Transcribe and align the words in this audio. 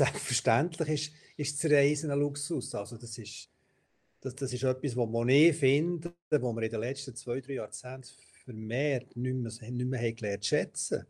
selbstverständlich 0.00 0.88
ist, 0.88 1.12
ist 1.36 1.64
das 1.64 1.70
Reisen 1.70 2.10
ein 2.10 2.18
Luxus. 2.18 2.74
Also 2.74 2.96
das 2.96 3.16
ist, 3.18 3.48
das, 4.20 4.34
das 4.34 4.52
ist 4.52 4.62
etwas, 4.62 4.96
was 4.96 5.28
ich 5.28 5.56
finde, 5.56 6.12
wo 6.30 6.52
wir 6.52 6.62
in 6.62 6.70
den 6.70 6.80
letzten 6.80 7.14
zwei, 7.14 7.40
drei 7.40 7.54
Jahrzehnten 7.54 8.08
vermehrt 8.44 9.16
nicht 9.16 9.34
mehr, 9.34 9.70
nicht 9.70 9.86
mehr 9.86 10.00
haben 10.00 10.16
gelernt 10.16 10.44
schätzen. 10.44 11.06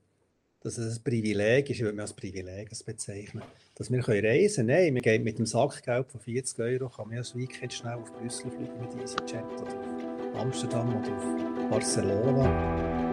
Dass 0.63 0.77
es 0.77 0.99
ein 0.99 1.05
Privileg 1.05 1.71
ist, 1.71 1.77
ich 1.77 1.83
würde 1.83 1.95
mich 1.95 2.03
als 2.03 2.13
Privileg 2.13 2.71
bezeichnen, 2.85 3.43
dass 3.77 3.91
wir 3.91 4.07
reisen 4.07 4.67
können. 4.67 4.85
Nein, 4.85 4.95
wir 4.95 5.01
gehen 5.01 5.23
mit 5.23 5.39
dem 5.39 5.47
Sackgeld 5.47 6.11
von 6.11 6.21
40 6.21 6.59
Euro, 6.59 6.91
kann 6.91 7.09
man 7.09 7.19
als 7.19 7.35
Weekend 7.35 7.73
schnell 7.73 7.95
auf 7.95 8.13
Brüssel 8.13 8.51
fliegen 8.51 8.79
mit 8.79 8.95
EasyJet 9.03 9.45
oder 9.57 9.73
auf 9.73 10.37
Amsterdam 10.37 10.97
oder 10.97 11.17
auf 11.17 11.71
Barcelona. 11.71 13.10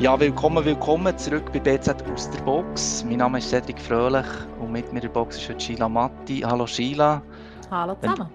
Ja, 0.00 0.18
willkommen, 0.18 0.64
willkommen 0.64 1.18
zurück 1.18 1.52
bei 1.52 1.60
BZ 1.60 2.02
aus 2.10 2.30
der 2.30 2.40
Box. 2.40 3.04
Mein 3.04 3.18
Name 3.18 3.36
ist 3.36 3.50
Cedric 3.50 3.78
Fröhlich 3.78 4.24
und 4.58 4.72
mit 4.72 4.90
mir 4.94 5.00
in 5.00 5.02
der 5.02 5.08
Box 5.10 5.36
ist 5.36 5.46
heute 5.46 5.60
Sheila 5.60 5.90
Matti. 5.90 6.38
Hallo 6.38 6.66
Sheila. 6.66 7.22
Hallo 7.70 7.94
zusammen. 7.96 8.30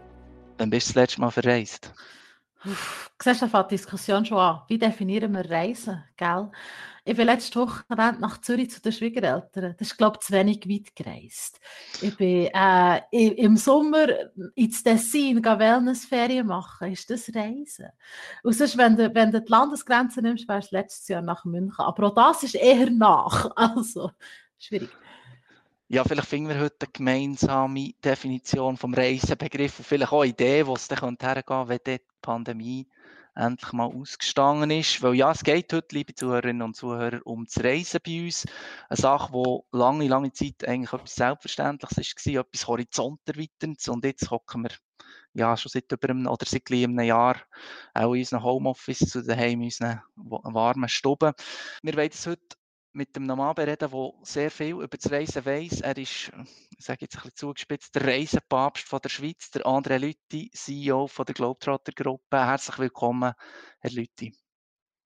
Wann 0.59 0.69
bist 0.69 0.89
du 0.89 0.93
das 0.93 1.01
letzte 1.01 1.21
Mal 1.21 1.31
verreist? 1.31 1.91
Uff, 2.65 3.09
siehst 3.19 3.41
du, 3.41 3.47
die 3.47 3.67
Diskussion 3.69 4.23
schon 4.23 4.37
an. 4.37 4.61
Wie 4.67 4.77
definieren 4.77 5.33
wir 5.33 5.49
Reisen, 5.49 6.03
gell? 6.15 6.51
Ich 7.07 7.15
bin 7.15 7.27
letzte 7.27 7.59
Woche 7.59 7.83
nach 7.87 8.41
Zürich 8.41 8.71
zu 8.71 8.81
den 8.81 8.91
Schwiegereltern. 8.91 9.75
Das 9.77 9.89
ist, 9.89 9.97
glaube 9.97 10.17
ich, 10.19 10.25
zu 10.25 10.33
wenig 10.33 10.67
weit 10.67 10.95
gereist. 10.95 11.59
Ich 12.01 12.17
bin 12.17 12.49
äh, 12.51 13.01
im 13.11 13.57
Sommer 13.57 14.07
ins 14.55 14.81
Tessin 14.81 15.45
Wellnessferien 15.45 16.47
machen. 16.47 16.91
Ist 16.91 17.07
das 17.11 17.29
Reisen? 17.35 17.89
Und 18.41 18.53
sonst, 18.53 18.75
wenn 18.75 18.97
du, 18.97 19.13
wenn 19.13 19.31
du 19.31 19.39
die 19.39 19.51
Landesgrenze 19.51 20.19
nimmst, 20.23 20.47
wärst 20.47 20.71
du 20.71 20.77
letztes 20.77 21.07
Jahr 21.07 21.21
nach 21.21 21.45
München. 21.45 21.77
Aber 21.77 22.07
auch 22.07 22.15
das 22.15 22.41
ist 22.41 22.55
eher 22.55 22.89
nach. 22.89 23.51
Also, 23.55 24.09
schwierig. 24.57 24.89
Ja, 25.87 26.03
vielleicht 26.03 26.27
finden 26.27 26.49
wir 26.49 26.59
heute 26.59 26.87
eine 26.87 26.91
gemeinsame 26.91 27.93
Definition 28.03 28.77
vom 28.77 28.95
Reisenbegriff 28.95 29.77
und 29.77 29.85
vielleicht 29.85 30.11
auch 30.11 30.23
Ideen, 30.23 30.65
wo 30.65 30.73
es 30.73 30.87
dann 30.87 31.15
hergehen 31.21 31.45
könnte, 31.45 31.69
wenn 31.69 31.79
die 31.85 32.01
Pandemie 32.19 32.87
endlich 33.35 33.73
mal 33.73 33.85
ausgestanden 33.85 34.71
ist. 34.71 35.01
Weil 35.01 35.15
ja, 35.15 35.31
es 35.31 35.43
geht 35.43 35.71
heute, 35.73 35.95
liebe 35.95 36.15
Zuhörerinnen 36.15 36.61
und 36.61 36.75
Zuhörer, 36.75 37.19
um 37.25 37.45
das 37.45 37.63
Reisen 37.63 37.99
bei 38.05 38.23
uns. 38.23 38.45
Eine 38.89 38.97
Sache, 38.97 39.31
die 39.33 39.77
lange, 39.77 40.07
lange 40.07 40.31
Zeit 40.31 40.65
eigentlich 40.67 40.93
etwas 40.93 41.15
Selbstverständliches 41.15 42.25
war, 42.27 42.41
etwas 42.41 42.67
Horizonterweiterndes. 42.67 43.87
Und 43.89 44.05
jetzt 44.05 44.31
hocken 44.31 44.63
wir 44.63 44.71
ja 45.33 45.55
schon 45.57 45.69
seit 45.69 45.91
über 45.91 46.09
einem, 46.09 46.27
oder 46.27 46.45
seit 46.45 46.71
einem 46.71 46.99
Jahr 46.99 47.37
auch 47.93 48.13
in 48.13 48.19
unserem 48.19 48.43
Homeoffice 48.43 48.99
zu 48.99 49.21
daheim 49.21 49.59
in 49.59 49.65
unseren 49.65 50.01
warmen 50.15 50.89
Stuben. 50.89 51.33
Wir 51.83 51.95
wollen 51.95 52.09
es 52.11 52.25
heute 52.25 52.55
mit 52.95 53.15
dem 53.15 53.25
Mann 53.25 53.53
bereden, 53.53 53.89
der 53.91 54.11
sehr 54.23 54.49
viel 54.49 54.75
über 54.75 54.87
das 54.87 55.11
Reisen 55.11 55.45
weiss. 55.45 55.81
Er 55.81 55.97
ist, 55.97 56.31
ich 56.77 56.85
sage 56.85 56.99
jetzt 57.01 57.17
ein 57.17 57.23
bisschen 57.23 57.35
zugespitzt, 57.35 57.93
der 57.93 58.07
Reisepapst 58.07 58.87
von 58.87 58.99
der 59.03 59.09
Schweiz, 59.09 59.51
der 59.51 59.63
André 59.63 59.97
Lütti, 59.97 60.49
CEO 60.53 61.07
von 61.07 61.25
der 61.25 61.35
Globetrotter-Gruppe. 61.35 62.37
Herzlich 62.37 62.79
willkommen, 62.79 63.33
Herr 63.79 63.91
Lütti. 63.91 64.33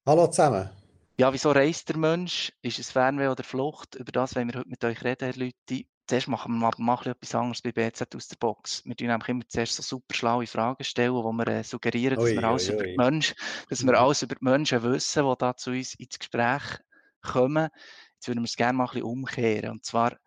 Hallo 0.05 0.27
zusammen. 0.27 0.69
Ja, 1.17 1.33
wieso 1.33 1.51
reist 1.51 1.89
der 1.89 1.97
Mensch? 1.97 2.53
Ist 2.61 2.79
es 2.79 2.91
Fernweh 2.91 3.27
oder 3.27 3.43
Flucht? 3.43 3.95
Über 3.95 4.11
das 4.11 4.35
wollen 4.35 4.53
wir 4.53 4.59
heute 4.59 4.69
mit 4.69 4.83
euch 4.85 5.03
reden, 5.03 5.25
Herr 5.25 5.33
Lütti. 5.33 5.89
Zuerst 6.07 6.27
machen 6.27 6.59
wir 6.59 6.71
mal, 6.77 7.07
etwas 7.07 7.35
anderes 7.35 7.61
bei 7.61 7.71
BZ 7.71 8.15
aus 8.15 8.27
der 8.27 8.37
Box. 8.37 8.83
Wir 8.85 8.95
tun 8.95 9.07
nämlich 9.07 9.29
immer 9.29 9.47
zuerst 9.47 9.75
so 9.75 9.83
super 9.83 10.15
schlaue 10.15 10.47
Fragen 10.47 10.83
stellen, 10.83 11.13
wo 11.13 11.31
wir 11.31 11.47
äh, 11.47 11.63
suggerieren, 11.63 12.15
dass, 12.15 12.25
ui, 12.25 12.35
wir 12.35 12.43
alles 12.43 12.69
über 12.69 12.83
die 12.83 12.95
Menschen, 12.97 13.35
dass 13.67 13.83
wir 13.83 13.93
alles 13.99 14.21
über 14.21 14.35
die 14.35 14.45
Menschen 14.45 14.81
wissen, 14.83 15.23
die 15.23 15.35
da 15.37 15.55
zu 15.55 15.71
uns 15.71 15.95
ins 15.95 16.17
Gespräch 16.17 16.79
kommen. 17.21 17.69
Jetzt 18.15 18.27
würden 18.27 18.41
wir 18.41 18.45
es 18.45 18.55
gerne 18.55 18.77
mal 18.77 18.85
ein 18.85 18.89
bisschen 18.89 19.03
umkehren. 19.03 19.71
Und 19.71 19.85
zwar 19.85 20.17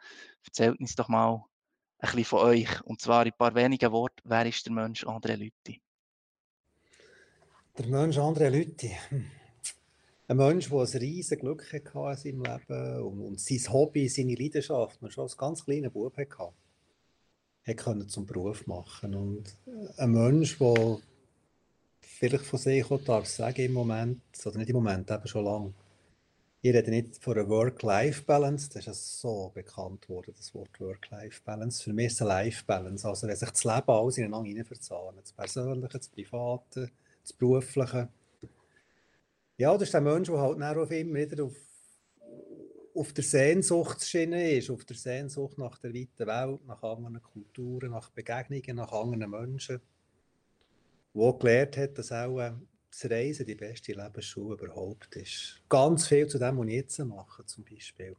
erzählt 0.45 0.81
uns 0.81 0.95
doch 0.95 1.09
mal 1.09 1.45
ein 1.99 2.09
bisschen 2.09 2.25
von 2.25 2.41
euch. 2.41 2.83
Und 2.83 3.01
zwar 3.01 3.27
in 3.27 3.33
ein 3.33 3.39
paar 3.39 3.55
wenigen 3.55 3.93
Worten, 3.93 4.21
wer 4.25 4.47
ist 4.47 4.67
der 4.67 4.73
Mensch 4.73 5.05
André 5.05 5.37
Lütti? 5.37 5.81
Der 7.79 7.87
Mensch 7.87 8.19
André 8.19 8.49
Lütti. 8.49 8.97
Hm. 9.09 9.31
Ein 10.29 10.37
Mensch, 10.37 10.71
der 10.71 10.79
ein 10.79 10.87
riesiges 10.87 11.41
Glück 11.41 11.73
hatte 11.73 11.83
in 12.01 12.17
seinem 12.17 12.43
Leben 12.43 13.03
und, 13.03 13.21
und 13.21 13.41
sein 13.41 13.73
Hobby, 13.73 14.09
seine 14.09 14.35
Leidenschaft, 14.35 15.03
man 15.03 15.11
schon 15.11 15.25
als 15.25 15.37
ganz 15.37 15.65
kleiner 15.65 15.91
Bub 15.91 16.17
hatte, 16.17 16.53
hat 17.67 17.77
können 17.77 18.09
zum 18.09 18.25
Beruf 18.25 18.67
machen. 18.67 19.15
Und 19.15 19.57
ein 19.97 20.11
Mensch, 20.11 20.57
der 20.59 20.99
vielleicht 22.01 22.45
von 22.45 22.59
sich 22.59 22.91
auch 22.91 23.03
darf 23.03 23.27
sagen 23.27 23.63
im 23.63 23.73
Moment, 23.73 24.23
oder 24.45 24.59
nicht 24.59 24.71
im 24.71 24.77
Moment, 24.77 25.11
eben 25.11 25.27
schon 25.27 25.45
lange, 25.45 25.75
ich 26.65 26.73
rede 26.73 26.93
nicht 26.93 27.17
von 27.17 27.37
einer 27.37 27.49
Work-Life-Balance, 27.49 28.69
das 28.69 28.77
ist 28.83 28.87
ja 28.87 28.95
so 28.95 29.51
bekannt 29.53 30.09
worden, 30.09 30.33
das 30.37 30.55
Wort 30.55 30.81
Work-Life-Balance. 30.81 31.83
Für 31.83 31.93
mich 31.93 32.07
ist 32.07 32.13
es 32.13 32.23
eine 32.23 32.29
Life-Balance, 32.29 33.09
also 33.09 33.27
wenn 33.27 33.35
sich 33.35 33.51
das 33.51 33.65
Leben 33.65 33.89
alles 33.91 34.19
ineinander 34.19 34.49
hineinverzahnt, 34.49 35.19
das 35.21 35.33
Persönliche, 35.33 35.99
das 35.99 36.09
Private, 36.09 36.89
das 37.21 37.33
Berufliche. 37.33 38.09
Ja, 39.57 39.73
das 39.73 39.83
ist 39.83 39.95
der 39.95 40.03
Mensch, 40.03 40.29
der 40.29 40.39
halt 40.39 40.63
auch 40.63 40.91
immer 40.91 41.19
wieder 41.19 41.45
auf, 41.45 41.57
auf 42.95 43.13
der 43.13 43.25
Sehnsuchtsschiene 43.25 44.53
ist, 44.53 44.71
auf 44.71 44.85
der 44.85 44.97
Sehnsucht 44.97 45.59
nach 45.59 45.79
der 45.79 45.93
weiten 45.93 46.27
Welt, 46.29 46.65
nach 46.65 46.83
anderen 46.85 47.21
Kulturen, 47.25 47.91
nach 47.91 48.11
Begegnungen, 48.11 48.77
nach 48.77 48.93
anderen 48.93 49.29
Menschen, 49.29 49.81
wo 51.13 51.33
gelernt 51.33 51.77
hat, 51.77 51.99
dass 51.99 52.13
auch 52.13 52.39
das 52.93 53.11
Reisen 53.11 53.47
die 53.47 53.55
beste 53.55 53.93
Lebensschule 53.93 54.55
überhaupt 54.55 55.17
ist. 55.17 55.63
Ganz 55.69 56.07
viel 56.07 56.27
zu 56.27 56.39
dem, 56.39 56.59
was 56.59 56.67
ich 56.67 56.75
jetzt 56.75 56.99
mache, 56.99 57.45
zum 57.47 57.65
Beispiel, 57.65 58.15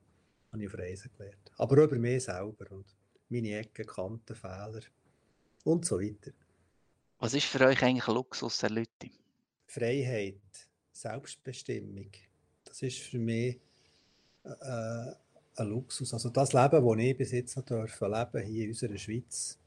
habe 0.52 0.64
ich 0.64 0.68
auf 0.68 0.78
Reisen 0.78 1.12
gelernt. 1.16 1.52
Aber 1.58 1.78
auch 1.78 1.88
über 1.88 1.98
mich 1.98 2.24
selber 2.24 2.72
und 2.72 2.86
meine 3.30 3.60
Ecken, 3.60 3.86
Kanten, 3.86 4.36
Fehler 4.36 4.82
und 5.64 5.86
so 5.86 6.00
weiter. 6.00 6.32
Was 7.20 7.36
ist 7.36 7.46
für 7.46 7.66
euch 7.66 7.82
eigentlich 7.84 8.08
ein 8.08 8.16
Luxus, 8.16 8.64
Herr 8.64 8.72
Lütti? 8.72 9.12
Freiheit, 9.68 10.42
Selbstbestimmung. 10.92 12.12
Das 12.66 12.82
ist 12.82 12.98
für 12.98 13.20
mich 13.20 13.60
äh, 14.44 15.12
ein 15.56 15.68
Luxus. 15.68 16.14
Also 16.14 16.30
das 16.30 16.52
Leben, 16.52 16.86
das 16.86 16.98
ich 16.98 17.18
bis 17.18 17.32
jetzt 17.32 17.56
noch 17.56 17.66
dürfen 17.66 18.12
leben 18.12 18.46
hier 18.46 18.64
in 18.64 18.70
unserer 18.72 18.98
Schweiz. 18.98 19.60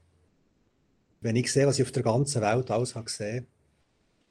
Wenn 1.21 1.37
ich 1.37 1.53
sehe, 1.53 1.67
was 1.67 1.79
ich 1.79 1.87
auf 1.87 1.93
der 1.93 2.03
ganzen 2.03 2.43
Welt 2.43 2.71
alles 2.71 2.95
habe 2.95 3.05
gesehen 3.05 3.47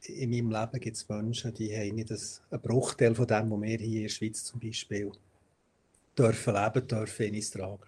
in 0.04 0.30
meinem 0.30 0.52
Leben 0.52 0.80
gibt 0.80 0.98
es 0.98 1.10
Menschen, 1.10 1.54
die 1.54 1.76
haben 1.76 1.96
nicht 1.96 2.12
einen 2.12 2.62
Bruchteil 2.62 3.16
von 3.16 3.28
dem, 3.28 3.52
was 3.52 3.62
wir 3.62 3.78
hier 3.78 3.98
in 3.98 4.04
der 4.04 4.10
Schweiz 4.10 4.44
zum 4.44 4.60
Beispiel 4.60 5.12
dürfen 6.18 6.54
leben, 6.54 6.88
dürfen 6.88 7.26
in 7.26 7.36
uns 7.36 7.52
tragen. 7.52 7.86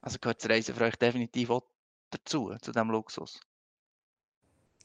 Also 0.00 0.18
gehört 0.20 0.42
das 0.42 0.50
Reisen 0.50 0.74
für 0.74 0.84
euch 0.84 0.96
definitiv 0.96 1.50
auch 1.50 1.62
dazu, 2.10 2.54
zu 2.60 2.72
diesem 2.72 2.90
Luxus? 2.90 3.40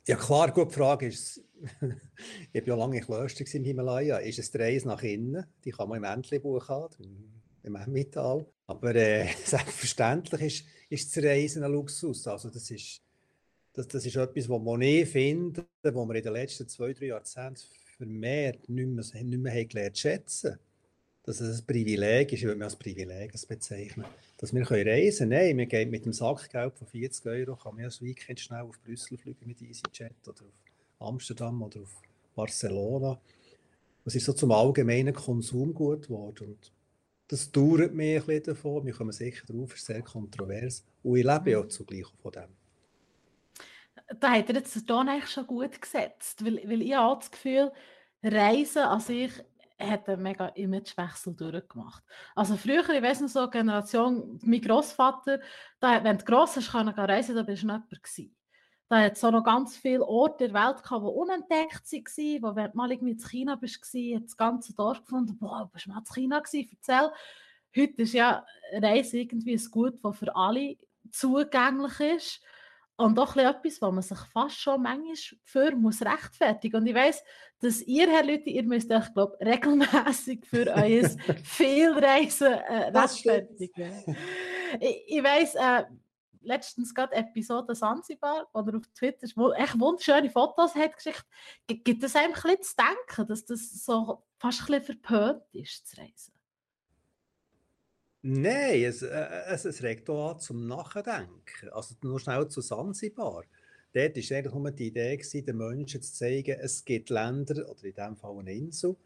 Ja 0.08 0.16
klar, 0.16 0.52
gute 0.52 0.72
Frage 0.72 1.08
ist, 1.08 1.42
ich 1.82 2.62
habe 2.62 2.68
ja 2.68 2.76
lange 2.76 3.02
Klöster 3.02 3.44
im 3.56 3.64
Himalaya, 3.64 4.18
ist 4.18 4.40
es 4.40 4.52
die 4.52 4.58
Reise 4.58 4.88
nach 4.88 5.04
innen, 5.04 5.46
die 5.66 5.72
kann 5.72 5.90
man 5.90 5.98
im 5.98 6.04
Entlebuch 6.06 6.70
haben, 6.70 7.44
im 7.64 7.76
Emmental, 7.76 8.46
aber 8.68 8.96
äh, 8.96 9.28
selbstverständlich 9.44 10.42
ist, 10.42 10.66
ist 10.90 11.18
das 11.18 11.24
Reisen 11.24 11.64
ein 11.64 11.72
Luxus, 11.72 12.26
also 12.28 12.50
das 12.50 12.72
ist 12.72 13.02
das, 13.78 13.88
das 13.88 14.06
ist 14.08 14.16
etwas, 14.16 14.50
was 14.50 14.82
ich 14.82 15.08
finde, 15.08 15.66
wo 15.84 16.06
wir 16.08 16.16
in 16.16 16.24
den 16.24 16.34
letzten 16.34 16.68
zwei, 16.68 16.94
drei 16.94 17.08
Jahrzehnten 17.08 17.62
vermehrt 17.96 18.68
nicht 18.68 18.88
mehr, 18.88 19.24
nicht 19.24 19.40
mehr 19.40 19.54
haben 19.54 19.68
gelernt 19.68 19.98
schätzen. 19.98 20.58
Dass 21.24 21.42
es 21.42 21.60
ein 21.60 21.66
Privileg 21.66 22.32
ist, 22.32 22.40
ich 22.40 22.46
würde 22.46 22.58
mich 22.58 22.64
als 22.64 22.76
Privileg 22.76 23.34
bezeichnen, 23.48 24.06
dass 24.38 24.54
wir 24.54 24.62
reisen 24.72 25.30
können. 25.30 25.30
Nein, 25.30 25.58
wir 25.58 25.66
gehen 25.68 25.92
mit 25.92 26.06
dem 26.06 26.14
Sackgeld 26.14 26.74
von 26.74 26.88
40 26.88 27.26
Euro, 27.28 27.56
kann 27.56 27.76
man 27.76 27.86
als 27.86 28.02
Weekend 28.02 28.40
schnell 28.40 28.62
auf 28.62 28.80
Brüssel 28.82 29.18
fliegen 29.18 29.46
mit 29.46 29.62
EasyJet 29.62 30.28
oder 30.28 30.44
auf 30.44 31.08
Amsterdam 31.08 31.62
oder 31.62 31.82
auf 31.82 32.02
Barcelona. 32.34 33.20
Das 34.06 34.16
ist 34.16 34.26
so 34.26 34.34
zum 34.34 34.52
allgemeinen 34.54 35.14
Konsumgut 35.14 36.08
geworden. 36.08 36.48
Und 36.48 36.72
das 37.28 37.52
dauert 37.52 37.94
mir 37.94 38.22
ein 38.22 38.26
bisschen 38.26 38.44
davon. 38.44 38.86
Wir 38.86 38.94
kommen 38.94 39.12
sicher 39.12 39.46
drauf, 39.46 39.74
es 39.74 39.82
ist 39.82 39.86
sehr 39.86 40.02
kontrovers. 40.02 40.84
Und 41.04 41.18
ich 41.18 41.26
lebe 41.26 41.52
ja 41.52 41.68
zugleich 41.68 42.08
von 42.22 42.32
dem 42.32 42.67
da 44.20 44.32
hat 44.32 44.50
er 44.50 44.56
jetzt 44.56 44.76
den 44.76 44.86
Ton 44.86 45.10
eigentlich 45.10 45.32
schon 45.32 45.48
gut 45.48 45.82
gesetzt, 45.82 46.44
weil, 46.44 46.62
weil 46.66 46.82
ich 46.82 46.96
habe 46.96 47.20
das 47.20 47.32
Gefühl, 47.32 47.72
Reisen 48.24 48.84
an 48.84 49.00
sich 49.00 49.32
hat 49.80 50.10
einen 50.10 50.24
mega 50.24 50.48
Imagewechsel 50.48 51.36
durchgemacht. 51.36 52.04
Also 52.36 52.58
früher, 52.58 52.88
ich 52.90 53.02
weiß 53.02 53.22
noch 53.22 53.30
so, 53.30 53.50
Generation, 53.50 54.40
mein 54.44 54.62
Großvater, 54.62 55.40
da, 55.80 56.04
wenn 56.04 56.18
du 56.18 56.26
gross 56.26 56.56
hast, 56.56 56.72
kann 56.72 56.90
reisen, 56.90 57.36
da 57.36 57.44
bist 57.44 57.64
du 57.64 57.68
nicht 57.68 57.76
jemand 57.76 58.04
gewesen. 58.04 58.36
Da 58.90 59.02
hat 59.02 59.14
es 59.18 59.22
noch 59.22 59.44
ganz 59.44 59.76
viele 59.76 60.06
Orte 60.06 60.48
der 60.48 60.54
Welt 60.54 60.82
gehabt, 60.82 61.04
die 61.04 61.10
unentdeckt 61.10 61.92
waren, 61.92 62.42
wo 62.42 62.56
wenn 62.56 62.72
du 62.72 62.78
mal 62.78 62.92
irgendwie 62.92 63.12
in 63.12 63.20
China 63.20 63.56
bist, 63.56 63.80
das 63.84 64.38
ganze 64.38 64.74
Dorf 64.74 65.02
gefunden, 65.04 65.38
boah, 65.38 65.70
bist 65.72 65.86
du 65.86 65.90
mal 65.90 66.00
in 66.00 66.06
China 66.06 66.40
gewesen, 66.40 66.70
erzähl. 66.72 67.12
Heute 67.76 68.02
ist 68.02 68.14
ja 68.14 68.46
Reise 68.72 69.20
irgendwie 69.20 69.56
ein 69.56 69.72
Gut, 69.72 70.00
das 70.02 70.18
für 70.18 70.34
alle 70.36 70.78
zugänglich 71.12 72.00
ist. 72.00 72.42
Und 72.98 73.20
auch 73.20 73.36
etwas, 73.36 73.82
was 73.82 73.94
man 73.94 74.02
sich 74.02 74.20
fast 74.34 74.60
schon 74.60 74.82
manchmal 74.82 75.16
für 75.44 75.76
muss 75.76 76.02
rechtfertigen. 76.02 76.82
Und 76.82 76.88
ich 76.88 76.96
weiss, 76.96 77.24
dass 77.60 77.82
ihr, 77.82 78.10
Herr 78.10 78.26
Leute, 78.26 78.50
ihr 78.50 78.64
müsst 78.64 78.92
euch, 78.92 79.14
glaube 79.14 79.38
regelmäßig 79.42 80.46
für 80.46 80.68
euer 80.68 81.10
Vielreisen 81.44 82.54
äh, 82.54 82.90
rechtfertigen. 82.90 84.18
ich, 84.80 85.04
ich 85.08 85.24
weiss, 85.24 85.54
äh, 85.56 85.84
letztens 86.42 86.94
gerade 86.94 87.16
Episode 87.16 87.76
Sansibar, 87.76 88.48
wo 88.52 88.60
er 88.62 88.78
auf 88.78 88.88
Twitter 88.96 89.28
wo 89.36 89.52
echt 89.52 89.80
wunderschöne 89.80 90.30
Fotos 90.30 90.74
hat 90.74 90.96
geschickt, 90.96 91.26
gibt 91.68 92.04
es 92.04 92.16
einem 92.16 92.34
ein 92.34 92.42
bisschen 92.42 92.64
zu 92.64 92.76
denken, 92.78 93.28
dass 93.28 93.46
das 93.46 93.86
so 93.86 94.24
fast 94.38 94.62
ein 94.62 94.80
bisschen 94.80 95.00
verpönt 95.02 95.44
ist, 95.54 95.88
zu 95.88 96.02
reisen? 96.02 96.37
Nein, 98.30 98.84
es, 98.84 99.04
äh, 99.04 99.26
es, 99.48 99.64
es 99.64 99.82
regt 99.82 100.10
auch 100.10 100.34
an 100.34 100.40
zum 100.42 100.68
Nachdenken. 100.68 101.70
Also 101.72 101.96
nur 102.04 102.20
schnell 102.20 102.46
zu 102.50 102.60
Sansibar. 102.60 103.46
Dort 103.94 104.18
war 104.18 104.38
eigentlich 104.38 104.54
nur 104.54 104.72
die 104.72 104.88
Idee, 104.88 105.16
gewesen, 105.16 105.46
den 105.46 105.56
Menschen 105.56 106.02
zu 106.02 106.12
zeigen, 106.12 106.60
es 106.60 106.84
gibt 106.84 107.10
Länder, 107.10 107.70
oder 107.70 107.86
in 107.86 107.94
diesem 107.94 108.18
Fall 108.18 108.38
eine 108.40 108.54
Insel, 108.54 108.98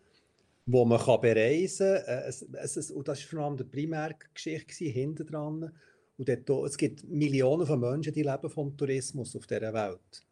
wo 0.65 0.85
man 0.85 0.99
kann 0.99 1.21
bereisen 1.21 1.99
kann. 2.03 2.17
Äh, 2.17 2.29
es, 2.29 2.41
es, 2.77 2.89
und 2.89 3.07
das 3.07 3.21
war 3.21 3.29
vor 3.29 3.45
allem 3.45 3.57
die 3.57 3.63
Primärgeschichte 3.63 4.85
hinten 4.85 5.27
dran. 5.27 5.71
Und 6.17 6.27
dort, 6.27 6.65
es 6.65 6.77
gibt 6.77 7.07
Millionen 7.07 7.67
von 7.67 7.79
Menschen, 7.79 8.13
die 8.13 8.23
leben 8.23 8.49
vom 8.49 8.75
Tourismus 8.75 9.35
auf 9.35 9.45
dieser 9.45 9.71
Welt. 9.71 10.25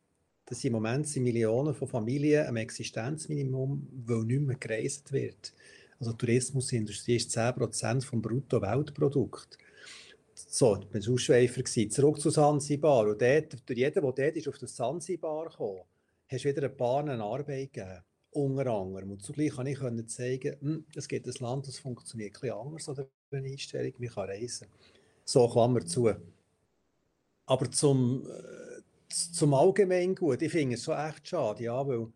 Das 0.48 0.62
sind 0.62 0.70
im 0.70 0.74
Moment 0.74 1.08
sind 1.08 1.26
Millionen 1.26 1.76
von 1.76 1.88
Familien 1.88 2.48
am 2.48 2.56
Existenzminimum, 2.56 3.88
weil 4.08 4.24
nicht 4.24 4.42
mehr 4.42 4.56
gereist 4.56 5.12
wird. 5.12 5.54
Also 6.00 6.14
die 6.14 6.26
Tourismusindustrie 6.26 7.18
ist 7.18 7.38
10% 7.38 8.06
vom 8.06 8.22
Brutto-Weltprodukt. 8.22 9.58
So, 10.34 10.78
ich 10.78 11.08
war 11.08 11.14
Ausschweifer. 11.14 11.66
Zurück 11.66 12.22
zu 12.22 12.30
Sansibar. 12.30 13.08
Und 13.08 13.22
dort, 13.22 13.70
jeden, 13.70 13.94
der 13.94 14.02
dort 14.02 14.20
ist, 14.20 14.48
auf 14.48 14.58
das 14.58 14.76
Sansibar 14.76 15.50
gekommen, 15.50 15.82
hast 16.28 16.46
wieder 16.46 16.64
ein 16.64 16.78
paar 16.78 17.08
Arbeit 17.08 17.74
gegeben. 17.74 18.04
Unter 18.32 18.68
anderem. 18.68 19.12
Und 19.12 19.24
zugleich 19.24 19.56
kann 19.56 19.68
ich 19.68 19.80
zeigen, 20.08 20.56
hm, 20.62 20.86
es 20.96 21.08
gibt 21.08 21.28
ein 21.28 21.34
Land, 21.40 21.68
das 21.68 21.80
funktioniert 21.80 22.36
ein 22.36 22.42
bisschen 22.42 22.56
anders 22.56 22.88
oder 22.88 23.10
eine 23.32 23.48
Einstellung, 23.48 23.94
man 23.98 24.10
kann 24.10 24.30
reisen. 24.30 24.68
So, 25.26 25.48
Klammer 25.50 25.86
zu. 25.86 26.12
Aber 27.46 27.72
zum, 27.72 28.28
äh, 28.28 28.82
zum 29.10 29.54
Allgemeingut, 29.54 30.44
ich 30.44 30.52
finde 30.52 30.76
es 30.76 30.84
schon 30.84 30.98
echt 30.98 31.28
schade, 31.28 31.64
ja, 31.64 31.86
weil 31.86 32.08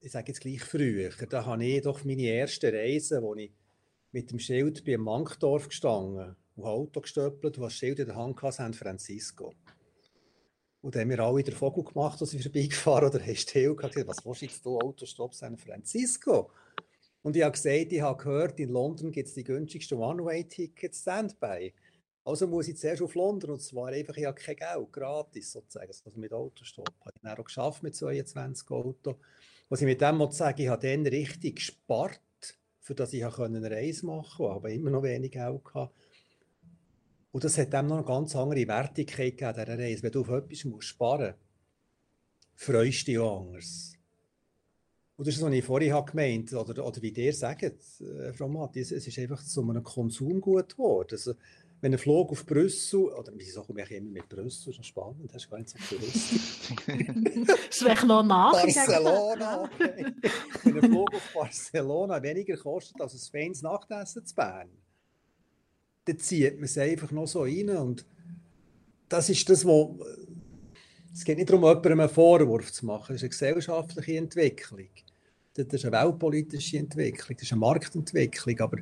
ich 0.00 0.12
sage 0.12 0.28
jetzt 0.28 0.40
gleich 0.40 0.62
früher, 0.62 1.10
da 1.28 1.44
habe 1.44 1.64
ich 1.64 1.82
doch 1.82 2.04
meine 2.04 2.22
erste 2.22 2.72
Reise, 2.72 3.22
wo 3.22 3.34
ich 3.34 3.52
mit 4.12 4.30
dem 4.30 4.38
Schild 4.38 4.84
bei 4.84 4.96
Mankdorf 4.96 5.68
gestanden 5.68 6.36
und 6.56 6.64
Auto 6.64 7.00
gestöppelt 7.00 7.58
und 7.58 7.64
das 7.64 7.74
Schild 7.74 7.98
in 7.98 8.06
der 8.06 8.16
Hand 8.16 8.40
hatte, 8.40 8.56
San 8.56 8.74
Francisco. 8.74 9.52
Und 10.80 10.94
dann 10.94 11.02
haben 11.02 11.10
wir 11.10 11.20
alle 11.20 11.42
den 11.42 11.54
Vogel 11.54 11.84
gemacht, 11.84 12.20
als 12.20 12.32
ich 12.32 12.42
vorbeigefahren 12.42 13.10
oder 13.10 13.24
hast 13.24 13.40
still 13.40 13.76
gesagt, 13.76 14.06
was 14.06 14.24
willst 14.24 14.40
du 14.40 14.46
jetzt 14.46 14.64
du 14.64 14.78
Autostopp 14.78 15.34
San 15.34 15.58
Francisco? 15.58 16.50
Und 17.22 17.36
ich 17.36 17.42
habe 17.42 17.52
gesagt, 17.52 17.92
ich 17.92 18.00
habe 18.00 18.22
gehört, 18.22 18.58
in 18.58 18.70
London 18.70 19.12
gibt 19.12 19.28
es 19.28 19.34
die 19.34 19.44
günstigsten 19.44 19.98
One-Way-Tickets 19.98 21.02
Standby. 21.02 21.74
Also 22.24 22.46
muss 22.46 22.68
ich 22.68 22.78
zuerst 22.78 23.02
auf 23.02 23.14
London 23.14 23.50
und 23.50 23.60
zwar 23.60 23.88
einfach, 23.88 24.16
ich 24.16 24.24
habe 24.24 24.40
kein 24.40 24.56
Geld, 24.56 24.92
gratis 24.92 25.52
sozusagen, 25.52 25.90
also 25.90 26.18
mit 26.18 26.32
Autostopp. 26.32 26.88
Habe 27.00 27.12
ich 27.14 27.20
dann 27.20 27.38
auch 27.38 27.44
geschafft 27.44 27.82
mit 27.82 27.94
22 27.94 28.70
Auto. 28.70 29.16
Was 29.70 29.80
ich 29.80 29.86
mit 29.86 30.00
dem 30.00 30.16
muss 30.16 30.36
sagen, 30.36 30.60
ich 30.60 30.68
habe 30.68 30.86
dann 30.86 31.06
richtig 31.06 31.56
gespart, 31.56 32.20
für 32.80 32.94
das 32.96 33.12
ich 33.12 33.24
eine 33.24 33.70
Reise 33.70 34.04
machen 34.04 34.36
konnte, 34.36 34.56
aber 34.56 34.70
immer 34.70 34.90
noch 34.90 35.04
wenig 35.04 35.30
Geld 35.30 35.64
gehabt. 35.64 35.94
Und 37.30 37.44
das 37.44 37.56
hat 37.56 37.72
dem 37.72 37.86
noch 37.86 37.98
eine 37.98 38.04
ganz 38.04 38.34
andere 38.34 38.66
Wertigkeit 38.66 39.38
gegeben, 39.38 39.54
dieser 39.54 39.78
Reise. 39.78 40.02
Wenn 40.02 40.10
du 40.10 40.20
auf 40.22 40.28
etwas 40.28 40.64
musst 40.64 40.88
sparen 40.88 41.34
musst, 41.34 42.64
freust 42.66 43.02
du 43.02 43.04
dich 43.12 43.18
auch 43.20 43.40
anders. 43.42 43.92
Und 45.14 45.28
das 45.28 45.36
ist, 45.36 45.42
was 45.42 45.52
ich 45.52 45.64
vorhin 45.64 45.92
habe 45.92 46.10
gemeint 46.10 46.52
oder, 46.52 46.84
oder 46.84 47.02
wie 47.02 47.10
ihr 47.10 47.32
sagt, 47.32 47.62
äh, 47.62 48.32
Frau 48.32 48.48
Matthias, 48.48 48.90
es 48.90 49.06
ist 49.06 49.18
einfach 49.20 49.44
zu 49.44 49.62
einem 49.62 49.84
Konsumgut 49.84 50.70
geworden. 50.70 51.10
Also, 51.12 51.34
wenn 51.80 51.92
ein 51.92 51.98
Flug 51.98 52.30
auf 52.30 52.44
Brüssel, 52.44 53.04
oder 53.04 53.32
wieso 53.34 53.62
komme 53.62 53.82
ich 53.82 53.90
immer 53.90 54.10
mit 54.10 54.28
Brüssel, 54.28 54.72
das 54.72 54.80
ist 54.80 54.86
spannend, 54.86 55.32
das 55.32 55.44
ist 55.44 55.50
gar 55.50 55.58
nicht 55.58 55.70
so 55.70 55.78
touristisch. 55.78 56.74
das 57.68 57.84
wäre 57.84 58.06
noch 58.06 58.22
nach. 58.22 58.52
Barcelona, 58.52 59.64
okay. 59.64 60.06
Wenn 60.64 60.78
ein 60.78 60.90
Flug 60.90 61.14
auf 61.14 61.30
Barcelona 61.34 62.22
weniger 62.22 62.56
kostet 62.56 63.00
als 63.00 63.14
ein 63.14 63.30
feines 63.32 63.62
Nachtessen 63.62 64.26
zu 64.26 64.34
Bern, 64.34 64.68
dann 66.04 66.18
zieht 66.18 66.54
man 66.56 66.64
es 66.64 66.76
einfach 66.76 67.10
noch 67.12 67.26
so 67.26 67.42
rein 67.42 67.70
und 67.70 68.04
das 69.08 69.30
ist 69.30 69.48
das, 69.48 69.64
wo 69.64 69.98
es 71.12 71.24
geht 71.24 71.38
nicht 71.38 71.50
darum, 71.50 71.64
jemandem 71.64 72.00
einen 72.00 72.08
Vorwurf 72.08 72.72
zu 72.72 72.86
machen, 72.86 73.14
das 73.14 73.16
ist 73.16 73.22
eine 73.22 73.54
gesellschaftliche 73.54 74.18
Entwicklung, 74.18 74.88
das 75.54 75.66
ist 75.66 75.84
eine 75.84 75.96
weltpolitische 75.96 76.78
Entwicklung, 76.78 77.36
das 77.36 77.42
ist 77.42 77.52
eine 77.52 77.60
Marktentwicklung, 77.60 78.60
aber 78.60 78.78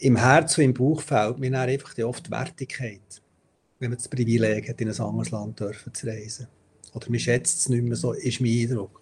im 0.00 0.16
Herz 0.16 0.56
und 0.58 0.64
im 0.64 0.74
Bauch 0.74 1.00
fehlt 1.02 1.38
mir 1.38 1.50
dann 1.50 1.68
einfach 1.68 1.94
die 1.94 2.04
oft 2.04 2.30
Wertigkeit, 2.30 3.22
wenn 3.78 3.90
man 3.90 3.98
das 3.98 4.08
Privileg 4.08 4.68
hat, 4.68 4.80
in 4.80 4.88
ein 4.88 5.00
anderes 5.00 5.30
Land 5.30 5.60
dürfen 5.60 5.94
zu 5.94 6.06
reisen. 6.06 6.48
Oder 6.94 7.10
man 7.10 7.20
schätzt 7.20 7.58
es 7.60 7.68
nicht 7.68 7.84
mehr 7.84 7.96
so, 7.96 8.12
ist 8.12 8.40
mein 8.40 8.68
Eindruck. 8.68 9.00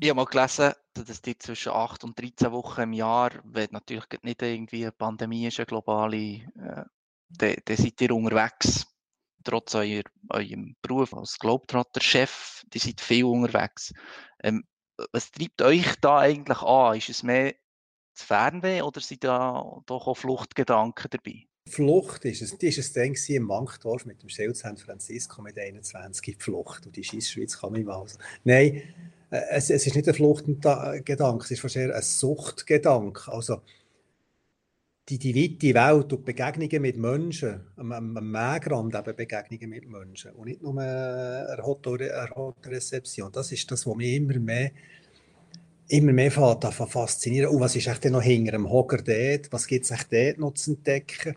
Ich 0.00 0.08
habe 0.08 0.16
mal 0.16 0.24
gelesen, 0.24 0.72
dass 0.94 1.22
die 1.22 1.38
zwischen 1.38 1.72
8 1.72 2.04
und 2.04 2.18
13 2.18 2.50
Wochen 2.52 2.82
im 2.82 2.92
Jahr, 2.92 3.30
wenn 3.44 3.68
natürlich 3.70 4.06
nicht 4.22 4.42
irgendwie 4.42 4.82
eine 4.82 4.92
Pandemie 4.92 5.46
ist, 5.46 5.58
eine 5.58 5.66
globale, 5.66 6.16
äh, 6.16 6.84
dann 7.28 7.76
seid 7.76 8.00
ihr 8.00 8.14
unterwegs. 8.14 8.86
Trotz 9.44 9.76
euer, 9.76 10.02
eurem 10.30 10.74
Beruf 10.82 11.14
als 11.14 11.38
Globetrotter-Chef, 11.38 12.64
die 12.72 12.78
seid 12.78 13.00
viel 13.00 13.24
unterwegs. 13.24 13.92
Ähm, 14.42 14.64
was 15.12 15.30
treibt 15.30 15.62
euch 15.62 15.94
da 16.00 16.18
eigentlich 16.18 16.62
an? 16.62 16.96
Ist 16.96 17.10
es 17.10 17.22
mehr 17.22 17.54
das 18.16 18.24
Fernweh 18.24 18.82
oder 18.82 19.00
sind 19.00 19.24
da 19.24 19.82
doch 19.86 20.06
auch 20.06 20.16
Fluchtgedanken 20.16 21.08
dabei? 21.10 21.46
Flucht 21.68 22.24
ist 22.24 22.42
es. 22.42 22.56
Die 22.58 22.68
ist 22.68 22.78
es 22.78 22.92
dann 22.92 23.14
im 23.14 23.42
Mankdorf 23.42 24.06
mit 24.06 24.22
dem 24.22 24.28
Schild 24.28 24.56
San 24.56 24.76
Francisco 24.76 25.42
mit 25.42 25.58
21 25.58 26.34
in 26.34 26.40
Flucht. 26.40 26.86
Und 26.86 26.96
die 26.96 27.02
Schießschweiz 27.02 27.58
kann 27.58 27.72
man 27.72 27.84
mal. 27.84 28.00
Also. 28.00 28.18
Nein, 28.44 28.82
äh, 29.30 29.40
es, 29.50 29.70
es, 29.70 29.86
ist 29.86 29.96
nicht 29.96 30.08
ein 30.08 30.14
Fluchtgedanke, 30.14 31.44
es 31.44 31.50
ist 31.50 31.76
eher 31.76 31.94
ein 31.94 32.02
Suchtgedanke. 32.02 33.32
Also 33.32 33.62
die, 35.08 35.18
die 35.18 35.34
weite 35.34 35.74
Welt 35.74 36.12
und 36.12 36.24
Begegnungen 36.24 36.82
mit 36.82 36.96
Menschen, 36.96 37.60
am, 37.76 37.92
am 37.92 38.32
Wegrand 38.32 38.94
eben 38.94 39.16
Begegnungen 39.16 39.70
mit 39.70 39.88
Menschen 39.88 40.32
und 40.32 40.46
nicht 40.46 40.62
nur 40.62 40.80
eine 40.80 41.62
Hotelrezeption. 41.62 43.30
Das 43.32 43.52
ist 43.52 43.70
das, 43.70 43.86
was 43.86 43.96
mich 43.96 44.14
immer 44.14 44.38
mehr 44.38 44.70
immer 45.88 46.12
mehr 46.12 46.30
faszinieren. 46.30 47.50
Und 47.50 47.60
was 47.60 47.76
ist 47.76 47.86
echt 47.86 48.04
noch 48.06 48.22
hinter 48.22 48.52
dem 48.52 48.70
Hocker 48.70 48.98
dort? 48.98 49.52
Was 49.52 49.66
gibt 49.66 49.84
es 49.84 49.90
echt 49.90 50.12
dort 50.12 50.38
noch 50.38 50.54
zu 50.54 50.72
entdecken? 50.72 51.36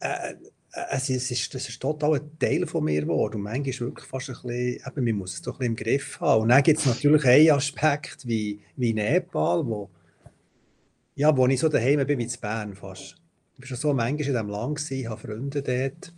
Äh, 0.00 0.34
äh, 0.72 0.84
es 0.90 1.10
ist, 1.10 1.30
ist, 1.30 1.54
das 1.54 1.68
ist 1.68 1.80
total 1.80 2.14
ein 2.14 2.38
Teil 2.38 2.66
von 2.66 2.84
mir 2.84 3.02
geworden. 3.02 3.36
Und 3.36 3.42
manchmal 3.42 3.68
ist 3.68 3.80
wirklich 3.80 4.06
fast 4.06 4.30
ein 4.30 4.34
bisschen, 4.34 4.82
eben, 4.86 5.04
man 5.04 5.14
muss 5.16 5.34
es 5.34 5.42
doch 5.42 5.54
ein 5.54 5.58
bisschen 5.58 5.72
im 5.72 5.76
Griff 5.76 6.20
haben. 6.20 6.42
Und 6.42 6.48
dann 6.48 6.62
gibt 6.62 6.78
es 6.78 6.86
natürlich 6.86 7.24
einen 7.24 7.50
Aspekt 7.50 8.26
wie, 8.26 8.60
wie 8.76 8.92
Nepal, 8.92 9.66
wo, 9.66 9.90
ja, 11.14 11.36
wo 11.36 11.46
ich 11.46 11.60
so 11.60 11.68
daheim 11.68 12.06
bin 12.06 12.18
wie 12.18 12.24
in 12.24 12.32
Bern 12.40 12.74
fast. 12.74 13.16
Ich 13.56 13.62
war 13.62 13.66
schon 13.66 13.76
so 13.76 13.92
manchmal 13.92 14.20
in 14.20 14.32
diesem 14.32 14.48
Land, 14.48 14.78
gewesen, 14.78 15.08
habe 15.08 15.20
Freunde 15.20 15.62
dort. 15.62 16.14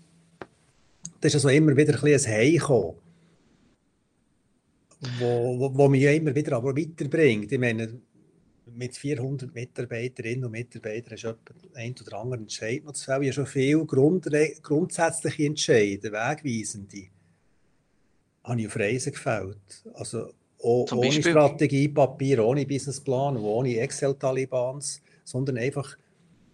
Da 1.20 1.26
ist 1.26 1.34
also 1.34 1.48
immer 1.48 1.76
wieder 1.76 1.94
ein 1.94 2.00
bisschen 2.00 2.32
ein 2.32 2.38
Heimkommen 2.38 2.96
wo, 5.18 5.58
wo, 5.58 5.76
wo 5.76 5.88
mich 5.88 6.02
ja 6.02 6.12
immer 6.12 6.34
wieder 6.34 6.56
aber 6.56 6.76
weiterbringt. 6.76 7.50
Ich 7.50 7.58
meine, 7.58 8.00
mit 8.74 8.96
400 8.96 9.54
Mitarbeiterinnen 9.54 10.44
und 10.44 10.52
Mitarbeitern 10.52 11.14
ist 11.14 11.24
etwa 11.24 11.54
ein 11.74 11.94
oder 12.00 12.18
andere 12.18 12.40
Entscheid 12.40 12.84
noch 12.84 12.92
zu 12.92 13.04
fällen. 13.04 13.22
Ich 13.22 13.28
habe 13.28 13.34
schon 13.34 13.46
viele 13.46 13.84
Grund, 13.84 14.28
grundsätzliche 14.62 15.44
Entscheide, 15.44 16.12
wegweisende, 16.12 17.08
habe 18.44 18.60
ich 18.60 18.66
auf 18.66 18.76
Reisen 18.76 19.12
gefällt. 19.12 19.84
Also 19.94 20.32
oh, 20.58 20.86
ohne 20.92 21.12
Strategiepapier, 21.12 22.44
ohne 22.44 22.66
Businessplan, 22.66 23.36
ohne 23.36 23.78
Excel-Talibans, 23.78 25.02
sondern 25.24 25.58
einfach 25.58 25.96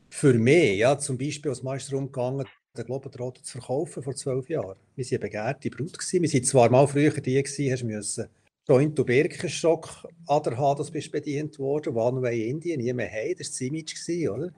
für 0.09 0.35
mich. 0.35 0.79
Ja, 0.79 0.99
zum 0.99 1.19
Beispiel, 1.19 1.51
als 1.51 1.63
Meister 1.63 1.97
umgegangen, 1.97 2.47
den 2.77 2.87
Globetrotter 2.87 3.43
zu 3.43 3.59
verkaufen 3.59 4.03
vor 4.03 4.15
zwölf 4.15 4.49
Jahren. 4.49 4.77
Wir 4.95 5.05
waren 5.05 5.11
eine 5.11 5.19
begehrte 5.19 5.71
Brut. 5.71 5.99
Wir 6.13 6.23
waren 6.23 6.45
zwar 6.45 6.71
mal 6.71 6.87
früher 6.87 7.11
die, 7.11 7.43
gewesen, 7.43 7.73
hast 7.73 7.85
müssen 7.85 8.29
Joint 8.69 8.99
und 8.99 9.07
Birkenstock 9.07 10.09
Ader 10.27 10.57
haben, 10.57 10.79
das 10.79 10.91
bist 10.91 11.13
bedient 11.13 11.57
worden, 11.61 11.95
One 11.95 12.21
Way 12.21 12.51
Indien, 12.51 12.81
nie 12.81 12.93
mehr 12.93 13.07
hey, 13.07 13.33
das 13.33 13.47
war 13.47 13.53
das 13.53 13.61
Image, 13.61 13.95
gewesen, 13.95 14.29
oder? 14.29 14.51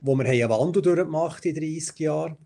Wo 0.00 0.14
wir 0.14 0.24
eine 0.24 0.48
Wandel 0.48 0.80
durchgemacht 0.80 1.44
in 1.44 1.54
30 1.54 1.98
Jahren, 1.98 2.38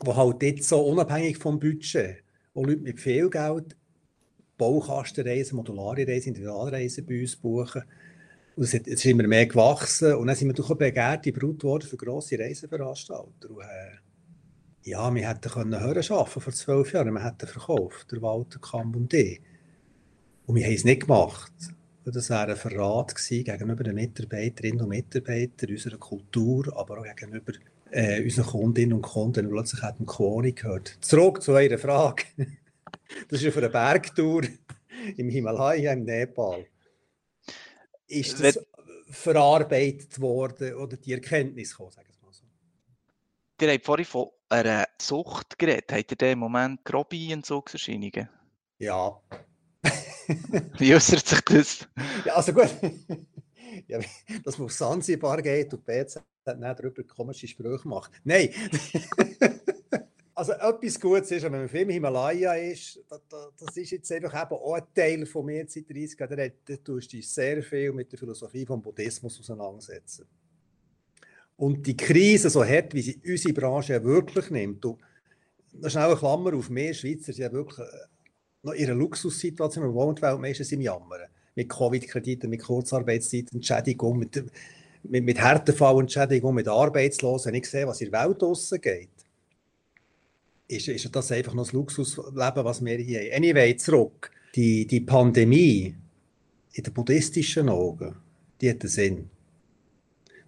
wo 0.00 0.14
halt 0.14 0.42
jetzt 0.42 0.68
so 0.68 0.82
unabhängig 0.82 1.38
vom 1.38 1.58
Budget, 1.58 2.22
wo 2.52 2.64
Leute 2.64 2.82
mit 2.82 3.00
viel 3.00 3.30
Geld 3.30 3.74
Baukastenreisen, 4.58 5.56
modulare 5.56 6.06
Reisen, 6.06 6.28
Individualreisen 6.28 7.06
bei 7.06 7.22
uns 7.22 7.34
buchen, 7.36 7.84
und 8.56 8.64
es, 8.64 8.74
ist 8.74 9.04
immer 9.04 9.26
mehr 9.26 9.46
gewachsen. 9.46 10.14
Und 10.14 10.26
dann 10.26 10.36
sind 10.36 10.48
wir 10.48 10.54
durch 10.54 10.70
eine 10.70 10.76
begehrte 10.76 11.32
Brut 11.32 11.60
geworden 11.60 11.86
für 11.88 11.96
grosse 11.96 12.38
Reiseveranstalter. 12.38 13.50
Und, 13.50 13.60
äh, 13.60 13.98
Ja, 14.84 15.14
wir 15.14 15.28
hätten 15.28 15.50
können 15.50 15.80
hören 15.80 16.04
arbeiten 16.10 16.40
vor 16.40 16.52
zwölf 16.52 16.92
Jahren. 16.92 17.14
Wir 17.14 17.24
hätten 17.24 17.46
verkauft, 17.46 18.10
der 18.10 18.20
Walter 18.20 18.58
Kamp 18.58 18.96
und 18.96 19.14
ich. 19.14 19.40
Und 20.46 20.56
wir 20.56 20.64
haben 20.66 20.74
es 20.74 20.84
nicht 20.84 21.02
gemacht. 21.02 21.52
Das 22.04 22.30
wäre 22.30 22.50
ein 22.50 22.56
Verrat 22.56 23.14
gewesen 23.14 23.44
gegenüber 23.44 23.84
den 23.84 23.94
Mitarbeiterinnen 23.94 24.80
und 24.80 24.88
Mitarbeitern 24.88 25.70
unserer 25.70 25.98
Kultur, 25.98 26.76
aber 26.76 26.98
auch 26.98 27.04
gegenüber 27.04 27.52
äh, 27.92 28.20
unseren 28.24 28.46
Kundinnen 28.46 28.94
und 28.94 29.02
Kunden. 29.02 29.46
Und 29.46 29.52
plötzlich 29.52 29.82
hat 29.82 30.00
man 30.00 30.06
Quori 30.06 30.52
gehört. 30.52 30.98
Zurück 31.00 31.42
zu 31.42 31.52
eurer 31.52 31.78
Frage. 31.78 32.24
Das 33.28 33.42
ist 33.42 33.52
für 33.52 33.60
eine 33.60 33.68
Bergtour 33.68 34.42
im 35.16 35.28
Himalaya, 35.28 35.92
im 35.92 36.04
Nepal. 36.04 36.66
Ist 38.06 38.42
das 38.42 38.58
verarbeitet 39.10 40.20
worden 40.20 40.74
oder 40.74 40.96
die 40.96 41.12
Erkenntnis 41.12 41.70
gekommen, 41.70 41.92
sagen 41.92 42.08
wir 42.08 42.26
mal 42.26 42.32
so? 42.32 42.44
Ihr 43.60 43.72
habt 43.72 43.84
vorhin 43.84 44.04
von 44.04 44.28
einer 44.48 44.86
Sucht 45.00 45.58
geredet. 45.58 45.92
Habt 45.92 46.12
ihr 46.12 46.12
in 46.12 46.18
dem 46.18 46.38
Moment 46.38 46.84
grobe 46.84 47.30
Entzugserscheinungen? 47.30 48.28
Ja. 48.78 49.20
Wie 50.78 50.94
äußert 50.94 51.26
sich 51.26 51.40
das? 51.40 51.88
Ja, 52.24 52.34
also 52.34 52.52
gut. 52.52 52.70
ja, 53.88 54.00
dass 54.44 54.58
man 54.58 54.66
auf 54.66 54.72
Sansibar 54.72 55.40
geht 55.42 55.72
und 55.72 55.84
BZ 55.84 56.16
nicht 56.46 56.78
darüber 56.78 57.02
komische 57.04 57.46
Sprüche 57.46 57.88
macht. 57.88 58.12
Nein! 58.24 58.50
also 60.34 60.52
etwas 60.52 61.00
Gutes 61.00 61.30
ist, 61.30 61.42
wenn 61.44 61.52
man 61.52 61.68
viel 61.68 61.82
im 61.82 61.90
Himalaya 61.90 62.54
ist, 62.54 63.01
das, 63.66 63.76
ist 63.76 63.90
jetzt 63.90 64.12
einfach 64.12 64.42
eben 64.42 64.54
auch 64.54 64.74
ein 64.74 64.82
Teil 64.94 65.26
von 65.26 65.46
mir 65.46 65.64
seit 65.68 65.88
30 65.88 66.18
Jahren, 66.18 66.52
da 66.64 66.76
tust 66.76 67.12
du 67.12 67.16
dich 67.16 67.28
sehr 67.28 67.62
viel 67.62 67.92
mit 67.92 68.10
der 68.12 68.18
Philosophie 68.18 68.66
vom 68.66 68.82
Buddhismus 68.82 69.38
auseinandersetzen. 69.40 70.26
Und 71.56 71.86
die 71.86 71.96
Krise, 71.96 72.50
so 72.50 72.64
hart 72.64 72.94
wie 72.94 73.02
sie 73.02 73.20
unsere 73.24 73.54
Branche 73.54 74.02
wirklich 74.02 74.50
nimmt, 74.50 74.84
und 74.84 74.98
das 75.72 75.96
eine 75.96 76.16
Klammer 76.16 76.54
auf 76.54 76.70
mehr 76.70 76.92
Schweizer, 76.92 77.32
sind 77.32 77.44
ja 77.44 77.52
wirklich 77.52 77.78
äh, 77.78 78.06
noch 78.62 78.72
in 78.72 78.86
einer 78.86 78.94
Luxussituation, 78.94 79.84
wir 79.84 79.94
wohnen 79.94 80.20
weltmeistens 80.20 80.72
im 80.72 80.80
Jammern. 80.80 81.28
Mit 81.54 81.68
Covid-Krediten, 81.68 82.50
mit 82.50 82.62
Kurzarbeitszeit, 82.62 83.52
Entschädigung, 83.52 84.18
mit, 84.18 84.42
mit, 85.02 85.24
mit 85.24 85.38
Härtefallentschädigung, 85.38 86.54
mit 86.54 86.68
Arbeitslosen. 86.68 87.54
Ich 87.54 87.68
sehe, 87.68 87.86
was 87.86 88.00
in 88.00 88.10
der 88.10 88.24
Welt 88.24 88.40
draussen 88.40 88.80
geht, 88.80 89.10
ist, 90.76 90.88
ist 90.88 91.14
das 91.14 91.32
einfach 91.32 91.54
noch 91.54 91.64
das 91.64 91.72
Luxusleben, 91.72 92.64
was 92.64 92.84
wir 92.84 92.98
hier 92.98 93.20
haben. 93.20 93.44
Anyway, 93.44 93.76
zurück. 93.76 94.30
Die, 94.54 94.86
die 94.86 95.00
Pandemie 95.00 95.94
in 96.72 96.82
den 96.82 96.92
buddhistischen 96.92 97.68
Augen, 97.68 98.16
die 98.60 98.70
hat 98.70 98.82
einen 98.82 98.88
Sinn. 98.88 99.30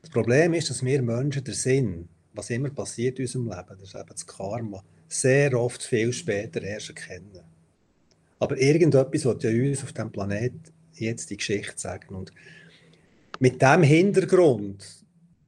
Das 0.00 0.10
Problem 0.10 0.54
ist, 0.54 0.70
dass 0.70 0.84
wir 0.84 1.00
Menschen 1.02 1.44
den 1.44 1.54
Sinn, 1.54 2.08
was 2.34 2.50
immer 2.50 2.70
passiert 2.70 3.18
in 3.18 3.24
unserem 3.24 3.48
Leben, 3.48 3.78
das 3.80 3.88
ist 3.88 3.94
eben 3.94 4.08
das 4.08 4.26
Karma, 4.26 4.84
sehr 5.08 5.58
oft 5.58 5.82
viel 5.82 6.12
später 6.12 6.62
erst 6.62 6.90
erkennen. 6.90 7.40
Aber 8.38 8.58
irgendetwas 8.58 9.24
wird 9.24 9.44
ja 9.44 9.50
uns 9.50 9.82
auf 9.82 9.92
diesem 9.92 10.12
Planet 10.12 10.52
jetzt 10.94 11.30
die 11.30 11.36
Geschichte 11.36 11.74
sagen. 11.76 12.14
Und 12.14 12.32
mit 13.38 13.62
dem 13.62 13.82
Hintergrund 13.82 14.84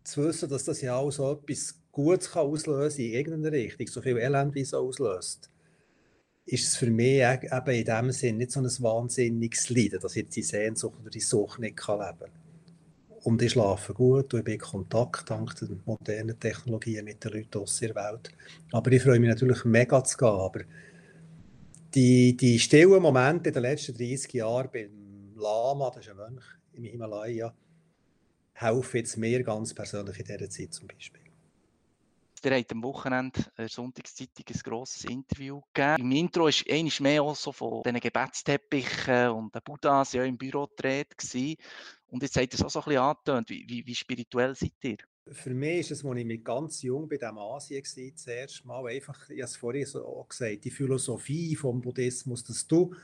zu 0.04 0.24
wissen, 0.24 0.48
dass 0.48 0.64
das 0.64 0.80
ja 0.80 0.96
auch 0.96 1.10
so 1.10 1.32
etwas 1.32 1.74
Gutes 1.96 2.30
kann 2.30 2.46
auslösen 2.46 3.06
in 3.06 3.12
irgendeiner 3.12 3.52
Richtung, 3.52 3.86
so 3.86 4.02
viel 4.02 4.18
Elend 4.18 4.54
wie 4.54 4.60
es 4.60 4.74
auslöst, 4.74 5.50
ist 6.44 6.68
es 6.68 6.76
für 6.76 6.90
mich 6.90 7.22
eben 7.22 7.74
in 7.74 7.84
dem 7.86 8.12
Sinn 8.12 8.36
nicht 8.36 8.52
so 8.52 8.60
ein 8.60 8.66
wahnsinniges 8.66 9.70
Leiden, 9.70 10.00
dass 10.00 10.14
ich 10.14 10.28
die 10.28 10.42
Sehnsucht 10.42 11.00
oder 11.00 11.08
die 11.08 11.20
Sucht 11.20 11.58
nicht 11.58 11.78
kann 11.78 12.00
leben 12.00 12.18
kann. 12.18 13.22
Und 13.24 13.40
ich 13.40 13.52
schlafe 13.52 13.94
gut 13.94 14.34
und 14.34 14.40
ich 14.40 14.44
bin 14.44 14.54
in 14.54 14.60
Kontakt 14.60 15.30
dank 15.30 15.56
den 15.56 15.80
modernen 15.86 16.38
Technologien 16.38 17.06
mit 17.06 17.24
den 17.24 17.32
Leuten 17.32 17.58
aus 17.60 17.78
der 17.78 17.94
Welt. 17.94 18.30
Aber 18.72 18.92
ich 18.92 19.02
freue 19.02 19.18
mich 19.18 19.30
natürlich 19.30 19.64
mega 19.64 20.04
zu 20.04 20.18
gehen. 20.18 20.28
Aber 20.28 20.60
die, 21.94 22.36
die 22.36 22.58
stillen 22.58 23.00
Momente 23.00 23.48
in 23.48 23.54
den 23.54 23.62
letzten 23.62 23.96
30 23.96 24.34
Jahren 24.34 24.68
beim 24.70 25.34
Lama, 25.34 25.90
das 25.94 26.04
ist 26.04 26.10
ein 26.10 26.18
Mönch 26.18 26.44
im 26.74 26.84
Himalaya, 26.84 27.54
helfen 28.52 28.96
jetzt 28.98 29.16
mir 29.16 29.42
ganz 29.42 29.72
persönlich 29.72 30.20
in 30.20 30.26
dieser 30.26 30.50
Zeit 30.50 30.74
zum 30.74 30.88
Beispiel. 30.88 31.25
Ihr 32.44 32.56
habt 32.56 32.72
am 32.72 32.82
Wochenende 32.82 33.40
der 33.56 33.68
Sonntagszeitung 33.68 34.44
ein 34.48 34.60
grosses 34.62 35.04
Interview 35.04 35.60
gegeben. 35.72 36.02
Im 36.02 36.12
Intro 36.12 36.44
war 36.44 36.52
einmal 36.70 36.92
mehr 37.00 37.22
auch 37.22 37.34
so 37.34 37.52
von 37.52 37.82
diesen 37.82 38.00
Gebetsteppichen 38.00 39.30
und 39.30 39.54
den 39.54 39.62
Buddhas 39.64 40.12
ja 40.12 40.24
im 40.24 40.36
Büro 40.36 40.66
gedreht. 40.66 41.08
Und 42.08 42.22
jetzt 42.22 42.36
habt 42.36 42.52
ihr 42.52 42.54
es 42.54 42.62
auch 42.62 42.70
so 42.70 42.80
ein 42.80 42.84
bisschen 42.84 43.02
angetönt. 43.02 43.50
Wie, 43.50 43.64
wie, 43.68 43.86
wie 43.86 43.94
spirituell 43.94 44.54
seid 44.54 44.72
ihr? 44.82 44.98
Für 45.28 45.54
mich 45.54 45.80
ist 45.80 45.90
es, 45.90 46.04
als 46.04 46.18
ich 46.18 46.24
mit 46.24 46.44
ganz 46.44 46.82
jung 46.82 47.08
bei 47.08 47.16
dem 47.16 47.36
Asien 47.36 47.82
war, 47.82 48.12
das 48.12 48.26
erste 48.26 48.66
Mal 48.66 48.86
einfach, 48.86 49.28
ich 49.28 49.40
habe 49.40 49.50
es 49.50 49.56
vorhin 49.56 49.86
so 49.86 50.06
auch 50.06 50.28
gesagt, 50.28 50.64
die 50.64 50.70
Philosophie 50.70 51.56
vom 51.56 51.80
Buddhismus, 51.80 52.44
dass 52.44 52.66
du 52.66 52.94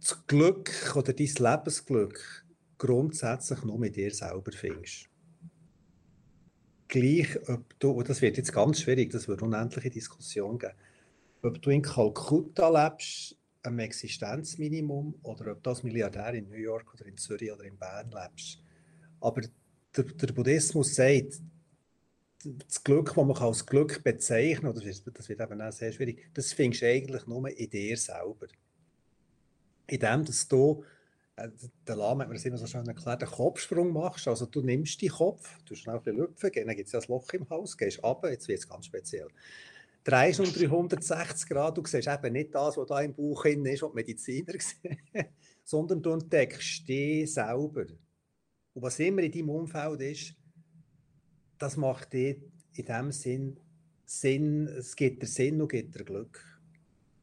das 0.00 0.26
Glück 0.26 0.70
oder 0.96 1.12
dein 1.12 1.26
Lebensglück 1.26 2.46
grundsätzlich 2.78 3.62
nur 3.62 3.78
mit 3.78 3.94
dir 3.94 4.10
selber 4.10 4.52
findest. 4.52 5.11
Gleich, 6.92 7.38
ob 7.48 7.78
du, 7.78 7.92
und 7.92 8.06
das 8.10 8.20
wird 8.20 8.36
jetzt 8.36 8.52
ganz 8.52 8.82
schwierig, 8.82 9.10
das 9.12 9.26
wird 9.26 9.40
unendliche 9.40 9.88
Diskussion 9.88 10.58
geben, 10.58 10.74
ob 11.40 11.62
du 11.62 11.70
in 11.70 11.80
Kalkutta 11.80 12.68
lebst, 12.68 13.34
am 13.62 13.78
Existenzminimum, 13.78 15.14
oder 15.22 15.52
ob 15.52 15.62
du 15.62 15.70
als 15.70 15.82
Milliardär 15.84 16.34
in 16.34 16.50
New 16.50 16.58
York 16.58 16.92
oder 16.92 17.06
in 17.06 17.16
Zürich 17.16 17.50
oder 17.50 17.64
in 17.64 17.78
Bern 17.78 18.10
lebst. 18.10 18.62
Aber 19.22 19.40
der, 19.96 20.04
der 20.04 20.32
Buddhismus 20.34 20.94
sagt, 20.94 21.40
das 22.44 22.84
Glück, 22.84 23.06
das 23.06 23.16
man 23.16 23.36
als 23.38 23.64
Glück 23.64 24.04
bezeichnen 24.04 24.74
kann, 24.74 25.14
das 25.14 25.28
wird 25.30 25.40
eben 25.40 25.62
auch 25.62 25.72
sehr 25.72 25.92
schwierig, 25.92 26.28
das 26.34 26.52
findest 26.52 26.82
du 26.82 26.88
eigentlich 26.88 27.26
nur 27.26 27.48
in 27.48 27.70
dir 27.70 27.96
selber. 27.96 28.48
In 29.86 29.98
dem, 29.98 30.26
dass 30.26 30.46
du, 30.46 30.84
der 31.36 31.96
Lama 31.96 32.22
hat 32.22 32.28
mir 32.28 32.34
das 32.34 32.44
immer 32.44 32.58
so 32.58 32.66
schön 32.66 32.86
erklärt, 32.86 33.22
einen 33.22 33.32
Kopfsprung 33.32 33.92
machst, 33.92 34.28
also 34.28 34.46
du 34.46 34.60
nimmst 34.60 35.00
deinen 35.00 35.10
Kopf, 35.10 35.58
du 35.64 35.74
schnell 35.74 35.96
ein 35.96 36.02
bisschen 36.02 36.18
lüpfen, 36.18 36.50
dann 36.54 36.76
gibt 36.76 36.86
es 36.86 36.92
ja 36.92 37.00
ein 37.00 37.06
Loch 37.08 37.32
im 37.32 37.48
Haus, 37.48 37.76
gehst 37.76 38.02
runter, 38.02 38.30
jetzt 38.30 38.48
wird 38.48 38.58
es 38.58 38.68
ganz 38.68 38.86
speziell. 38.86 39.28
Drehst 40.04 40.40
um 40.40 40.52
360 40.52 41.48
Grad, 41.48 41.78
du 41.78 41.86
siehst 41.86 42.08
eben 42.08 42.32
nicht 42.32 42.54
das, 42.54 42.76
was 42.76 42.88
da 42.88 43.00
im 43.00 43.14
Bauch 43.14 43.44
ist, 43.44 43.82
was 43.82 43.90
die 43.90 43.94
Mediziner 43.94 44.52
sehen, 44.58 45.26
sondern 45.64 46.02
du 46.02 46.10
entdeckst 46.10 46.86
dich 46.88 47.32
selber. 47.32 47.86
Und 48.74 48.82
was 48.82 48.98
immer 48.98 49.22
in 49.22 49.32
deinem 49.32 49.50
Umfeld 49.50 50.00
ist, 50.02 50.34
das 51.58 51.76
macht 51.76 52.12
dir 52.12 52.36
in 52.74 52.84
dem 52.84 53.12
Sinn 53.12 53.60
Sinn, 54.04 54.66
es 54.66 54.94
gibt 54.94 55.22
dir 55.22 55.26
Sinn 55.26 55.62
und 55.62 55.70
gibt 55.70 55.94
dir 55.94 56.04
Glück. 56.04 56.51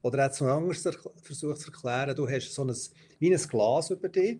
Oder 0.02 0.20
er 0.20 0.26
hat 0.26 0.34
es 0.34 0.42
noch 0.42 0.48
anders 0.48 0.82
versucht 1.22 1.60
zu 1.60 1.72
erklären, 1.72 2.16
du 2.16 2.30
hast 2.30 2.54
so 2.54 2.64
ein, 2.64 2.76
wie 3.20 3.34
ein 3.34 3.42
Glas 3.42 3.90
über 3.90 4.10
dich, 4.10 4.40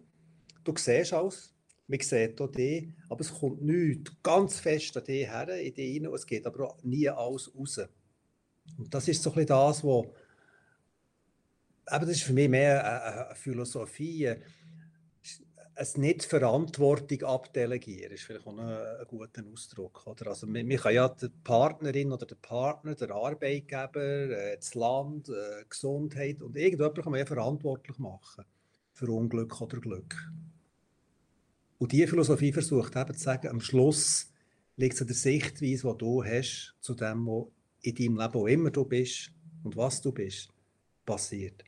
du 0.64 0.74
siehst 0.78 1.14
alles, 1.14 1.54
man 1.88 2.00
sieht 2.00 2.40
auch 2.40 2.48
dich, 2.48 2.88
aber 3.10 3.22
es 3.22 3.34
kommt 3.34 3.62
nichts 3.62 4.12
ganz 4.24 4.60
fest 4.60 4.96
an 4.96 5.04
dich 5.04 5.28
her, 5.28 5.50
in 5.60 5.74
dich 5.74 6.04
rein, 6.04 6.14
es 6.14 6.26
geht 6.26 6.46
aber 6.46 6.70
auch 6.70 6.84
nie 6.84 7.10
alles 7.10 7.54
raus. 7.54 7.82
Und 8.78 8.94
das 8.94 9.08
ist 9.08 9.22
so 9.22 9.34
ein 9.34 9.46
das, 9.46 9.84
was, 9.84 10.06
aber 11.88 12.06
das 12.06 12.16
ist 12.16 12.24
für 12.24 12.34
mich 12.34 12.48
mehr 12.48 13.28
eine 13.28 13.36
Philosophie, 13.36 14.36
es 15.82 15.98
nicht 15.98 16.26
Verantwortung 16.26 17.24
abdelegieren, 17.24 18.12
ist 18.12 18.24
vielleicht 18.24 18.46
auch 18.46 18.58
ein, 18.58 19.08
guter 19.08 19.44
Ausdruck. 19.52 20.06
Oder? 20.06 20.28
Also 20.28 20.46
man, 20.46 20.68
man 20.68 20.78
kann 20.78 20.94
ja 20.94 21.08
die 21.08 21.30
Partnerin 21.44 22.12
oder 22.12 22.26
der 22.26 22.36
Partner, 22.36 22.96
der 22.96 23.12
Arbeitgeber, 23.12 24.02
äh, 24.02 24.58
das 24.58 24.76
Land, 24.76 25.30
äh, 25.30 25.64
Gesundheit 25.70 26.42
und 26.42 26.58
irgendjemand 26.58 27.02
kann 27.02 27.12
man 27.12 27.20
ja 27.20 27.26
verantwortlich 27.26 27.98
machen 27.98 28.44
für 28.94 29.10
Unglück 29.10 29.62
oder 29.62 29.80
Glück. 29.80 30.16
Und 31.78 31.94
diese 31.94 32.08
Philosophie 32.08 32.52
versucht 32.52 32.98
eben 32.98 33.14
zu 33.14 33.24
sagen, 33.24 33.48
am 33.48 33.62
Schluss 33.62 34.34
liegt 34.76 34.96
es 34.96 35.02
an 35.02 35.08
der 35.08 35.16
Sichtweise, 35.16 35.88
die 35.92 35.98
du 35.98 36.24
hast, 36.26 36.76
zu 36.82 36.94
dem, 36.94 37.26
was 37.26 37.48
in 37.82 37.96
deinem 37.96 38.18
Leben, 38.18 38.34
wo 38.34 38.48
immer 38.48 38.70
du 38.70 38.84
bist 38.84 39.32
und 39.64 39.78
was 39.78 40.02
du 40.02 40.12
bist, 40.12 40.50
passiert. 41.06 41.64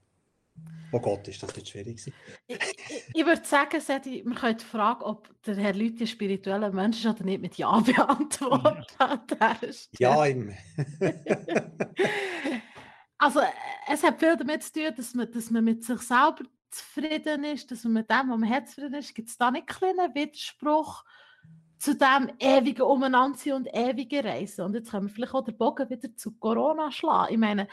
Oh 0.94 1.00
Gott, 1.00 1.28
ist 1.28 1.42
das 1.42 1.56
jetzt 1.56 1.70
schwierig 1.70 2.06
Ich, 2.48 2.58
ich, 2.58 3.04
ich 3.14 3.26
würde 3.26 3.46
sagen, 3.46 3.80
Sedi, 3.80 4.24
man 4.26 4.36
könnte 4.36 4.66
fragen, 4.66 5.04
ob 5.04 5.30
der 5.44 5.56
Herr 5.56 5.74
Leute 5.74 6.04
ein 6.04 6.08
spiritueller 6.08 6.72
Mensch 6.72 7.00
ist 7.00 7.06
oder 7.06 7.24
nicht 7.24 7.42
mit 7.42 7.56
Ja 7.56 7.80
beantworten. 7.80 8.86
ja, 9.98 10.26
im. 10.26 10.54
also, 13.18 13.40
es 13.88 14.04
hat 14.04 14.20
viel 14.20 14.36
damit 14.36 14.64
zu 14.64 14.74
tun, 14.74 14.94
dass 14.96 15.14
man, 15.14 15.32
dass 15.32 15.50
man 15.50 15.64
mit 15.64 15.86
sich 15.86 16.02
selber 16.02 16.44
zufrieden 16.72 17.44
ist, 17.46 17.72
dass 17.72 17.84
man 17.86 17.94
mit 17.94 18.10
dem, 18.10 18.30
was 18.30 18.38
man 18.38 18.50
hat, 18.50 18.68
zufrieden 18.68 18.96
ist. 18.96 19.16
Gibt 19.16 19.30
es 19.30 19.38
da 19.38 19.50
nicht 19.50 19.70
einen 19.70 19.96
kleinen 19.96 20.16
Widerspruch 20.16 21.06
zu 21.78 21.96
dem 21.96 22.32
ewigen 22.40 22.84
Umeinander 22.84 23.56
und 23.56 23.68
ewigen 23.74 24.26
Reisen? 24.26 24.66
Und 24.66 24.74
jetzt 24.76 24.92
können 24.92 25.08
wir 25.08 25.14
vielleicht 25.14 25.34
auch 25.34 25.44
den 25.44 25.58
Bogen 25.58 25.90
wieder 25.90 26.16
zu 26.16 26.32
Corona 26.34 26.92
schlagen. 26.92 27.34
Ich 27.34 27.40
meine, 27.40 27.68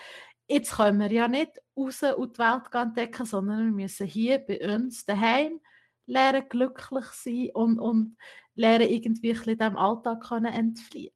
jetzt 0.49 0.73
können 0.73 0.99
wir 0.99 1.12
ja 1.12 1.28
nicht 1.28 1.61
raus 1.76 2.02
und 2.02 2.37
die 2.37 2.40
Welt 2.40 2.75
entdecken, 2.75 3.26
sondern 3.26 3.67
wir 3.67 3.83
müssen 3.85 4.07
hier 4.07 4.38
bei 4.38 4.75
uns 4.75 5.05
daheim 5.05 5.61
lernen, 6.07 6.49
glücklich 6.49 7.05
sein 7.07 7.50
und, 7.55 7.78
und 7.78 8.17
lernen, 8.55 8.88
irgendwie 8.88 9.33
diesem 9.33 9.76
Alltag 9.76 10.23
können 10.23 10.52
entfliehen 10.52 11.14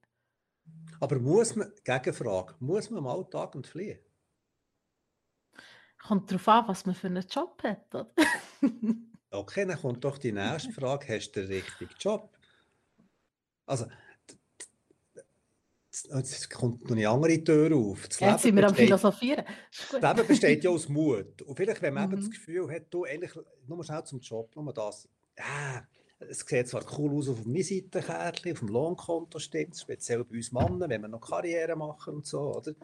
Aber 1.00 1.18
muss 1.18 1.56
man, 1.56 1.72
Gegenfrage, 1.82 2.54
muss 2.60 2.90
man 2.90 2.98
am 2.98 3.06
Alltag 3.06 3.54
und 3.54 3.66
fliehen? 3.66 3.98
Kommt 5.98 6.30
darauf 6.30 6.48
an, 6.48 6.68
was 6.68 6.84
man 6.84 6.94
für 6.94 7.06
einen 7.06 7.26
Job 7.28 7.62
hat. 7.62 7.94
Oder? 7.94 8.12
okay, 9.30 9.64
dann 9.64 9.80
kommt 9.80 10.04
doch 10.04 10.18
die 10.18 10.32
nächste 10.32 10.72
Frage: 10.72 11.14
Hast 11.14 11.32
du 11.32 11.40
den 11.40 11.48
richtigen 11.48 11.94
Job? 11.98 12.36
Also, 13.66 13.86
Jetzt 15.92 16.48
kommt 16.48 16.84
noch 16.84 16.96
eine 16.96 17.08
andere 17.08 17.44
Tür 17.44 17.76
auf. 17.76 18.08
Das 18.08 18.20
Jetzt 18.20 18.42
sind 18.42 18.56
wir 18.56 18.66
am 18.66 18.74
Philosophieren. 18.74 19.44
Das 19.90 20.16
Leben 20.16 20.26
besteht 20.26 20.64
ja 20.64 20.70
aus 20.70 20.88
Mut. 20.88 21.42
Und 21.42 21.54
vielleicht, 21.54 21.82
wenn 21.82 21.92
man 21.92 22.06
mhm. 22.06 22.12
eben 22.14 22.22
das 22.22 22.30
Gefühl 22.30 22.70
hat, 22.70 22.84
du 22.90 23.04
eigentlich 23.04 23.32
nur 23.68 23.84
schnell 23.84 24.02
zum 24.04 24.20
Job, 24.20 24.56
nur 24.56 24.72
das, 24.72 25.06
ja, 25.38 25.86
es 26.18 26.40
sieht 26.40 26.68
zwar 26.68 26.84
cool 26.98 27.18
aus 27.18 27.28
auf 27.28 27.44
meiner 27.44 27.62
Seitenkärtchen, 27.62 28.52
auf 28.52 28.58
dem 28.60 28.68
Lohnkonto 28.68 29.38
stimmt 29.38 29.76
speziell 29.76 30.24
bei 30.24 30.36
uns 30.36 30.52
Männern, 30.52 30.88
wenn 30.88 31.02
wir 31.02 31.08
noch 31.08 31.20
Karriere 31.20 31.76
machen 31.76 32.14
und 32.14 32.26
so, 32.26 32.56
oder? 32.56 32.74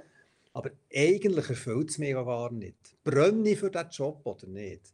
Aber 0.53 0.71
eigentlich 0.95 1.49
erfüllt 1.49 1.91
es 1.91 1.99
mich 1.99 2.12
gar 2.12 2.53
nicht. 2.53 2.97
Brenne 3.05 3.49
ich 3.49 3.59
für 3.59 3.71
diesen 3.71 3.91
Job 3.91 4.21
oder 4.25 4.47
nicht? 4.47 4.93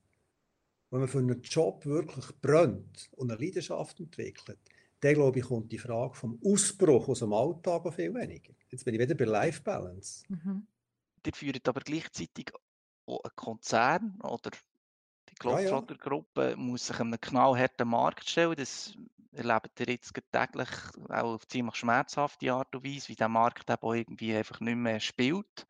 Wenn 0.91 1.01
man 1.01 1.09
für 1.09 1.19
einen 1.19 1.43
Job 1.43 1.85
wirklich 1.87 2.27
brennt 2.41 3.09
und 3.13 3.33
eine 3.33 3.41
Leidenschaft 3.41 3.99
entwickelt, 3.99 4.59
dann 5.05 5.15
glaube 5.15 5.39
ich, 5.39 5.45
kommt 5.45 5.71
die 5.71 5.79
Frage 5.79 6.15
vom 6.15 6.41
Ausbruch 6.45 7.09
aus 7.09 7.19
dem 7.19 7.33
Alltag 7.33 7.85
auch 7.85 7.93
viel 7.93 8.15
weniger. 8.15 8.55
Jetzt 8.71 8.85
bin 8.85 8.95
ich 8.95 9.01
wieder 9.01 9.15
bei 9.15 9.25
Life 9.25 9.63
Balance. 9.63 10.25
Mhm. 10.29 10.67
Ihr 11.27 11.33
führt 11.35 11.69
aber 11.69 11.81
gleichzeitig 11.81 12.53
auch 13.07 13.23
einen 13.23 13.37
Konzern 13.37 14.19
oder 14.23 14.51
die 15.29 15.35
Globetrotter 15.35 15.97
Gruppe 15.97 16.51
ja, 16.51 16.57
muss 16.57 16.87
sich 16.87 17.01
einem 17.01 17.21
knallharten 17.21 17.89
Markt 17.89 18.29
stellen. 18.29 18.57
Das 18.57 18.95
erlebt 19.33 19.79
ihr 19.81 19.89
jetzt 19.89 20.15
täglich 20.33 20.69
auch 21.09 21.35
auf 21.35 21.47
ziemlich 21.49 21.75
schmerzhafte 21.75 22.53
Art 22.53 22.75
und 22.75 22.85
Weise, 22.85 23.09
wie 23.09 23.17
der 23.17 23.29
Markt 23.29 23.69
eben 23.69 23.83
auch 23.83 23.95
irgendwie 23.95 24.35
einfach 24.35 24.61
nicht 24.61 24.77
mehr 24.77 25.01
spielt. 25.01 25.67